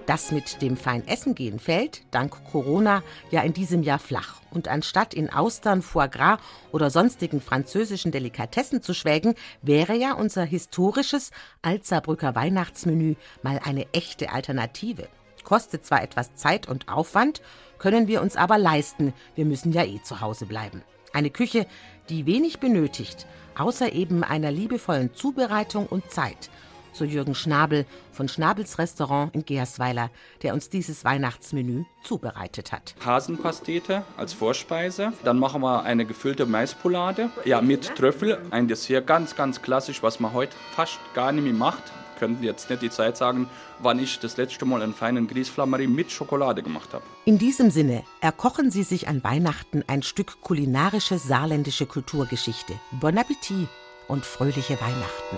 Das 0.09 0.31
mit 0.31 0.63
dem 0.63 0.75
Feinessen 0.75 1.35
gehen 1.35 1.59
fällt, 1.59 2.01
dank 2.09 2.35
Corona, 2.51 3.03
ja 3.29 3.43
in 3.43 3.53
diesem 3.53 3.83
Jahr 3.83 3.99
flach. 3.99 4.41
Und 4.49 4.67
anstatt 4.67 5.13
in 5.13 5.31
Austern, 5.31 5.83
Foie 5.83 6.09
Gras 6.09 6.39
oder 6.71 6.89
sonstigen 6.89 7.41
französischen 7.41 8.11
Delikatessen 8.11 8.81
zu 8.81 8.95
schwelgen, 8.95 9.35
wäre 9.61 9.95
ja 9.95 10.13
unser 10.13 10.45
historisches 10.45 11.29
Alzerbrücker 11.61 12.33
Weihnachtsmenü 12.33 13.17
mal 13.43 13.59
eine 13.63 13.85
echte 13.93 14.31
Alternative. 14.31 15.07
Kostet 15.43 15.85
zwar 15.85 16.01
etwas 16.01 16.33
Zeit 16.33 16.67
und 16.67 16.89
Aufwand, 16.89 17.43
können 17.77 18.07
wir 18.07 18.23
uns 18.23 18.35
aber 18.35 18.57
leisten. 18.57 19.13
Wir 19.35 19.45
müssen 19.45 19.73
ja 19.73 19.83
eh 19.83 20.01
zu 20.01 20.21
Hause 20.21 20.47
bleiben. 20.47 20.81
Eine 21.13 21.29
Küche, 21.29 21.67
die 22.09 22.25
wenig 22.25 22.59
benötigt, 22.59 23.27
außer 23.55 23.93
eben 23.93 24.23
einer 24.23 24.49
liebevollen 24.49 25.13
Zubereitung 25.13 25.85
und 25.85 26.09
Zeit– 26.09 26.49
so 26.91 27.05
Jürgen 27.05 27.35
Schnabel 27.35 27.85
von 28.11 28.27
Schnabels 28.27 28.77
Restaurant 28.77 29.33
in 29.33 29.45
Gersweiler, 29.45 30.09
der 30.41 30.53
uns 30.53 30.69
dieses 30.69 31.03
Weihnachtsmenü 31.05 31.85
zubereitet 32.03 32.71
hat. 32.71 32.95
Hasenpastete 33.05 34.03
als 34.17 34.33
Vorspeise. 34.33 35.13
Dann 35.23 35.39
machen 35.39 35.61
wir 35.61 35.83
eine 35.83 36.05
gefüllte 36.05 36.45
Maispolade. 36.45 37.29
Ja, 37.45 37.61
mit 37.61 37.95
Trüffel. 37.95 38.39
Ein 38.51 38.67
Dessert 38.67 39.07
ganz, 39.07 39.35
ganz 39.35 39.61
klassisch, 39.61 40.03
was 40.03 40.19
man 40.19 40.33
heute 40.33 40.55
fast 40.75 40.99
gar 41.13 41.31
nicht 41.31 41.43
mehr 41.43 41.53
macht. 41.53 41.83
Könnten 42.19 42.43
jetzt 42.43 42.69
nicht 42.69 42.81
die 42.81 42.89
Zeit 42.89 43.15
sagen, 43.15 43.47
wann 43.79 43.97
ich 43.97 44.19
das 44.19 44.35
letzte 44.35 44.65
Mal 44.65 44.81
einen 44.81 44.93
feinen 44.93 45.27
Grießflammerie 45.27 45.87
mit 45.87 46.11
Schokolade 46.11 46.61
gemacht 46.61 46.93
habe. 46.93 47.03
In 47.23 47.37
diesem 47.37 47.71
Sinne 47.71 48.03
erkochen 48.19 48.71
Sie 48.71 48.83
sich 48.83 49.07
an 49.07 49.23
Weihnachten 49.23 49.85
ein 49.87 50.03
Stück 50.03 50.41
kulinarische 50.41 51.17
saarländische 51.17 51.85
Kulturgeschichte. 51.85 52.73
Bon 52.91 53.17
Appetit 53.17 53.69
und 54.09 54.25
fröhliche 54.25 54.73
Weihnachten. 54.81 55.37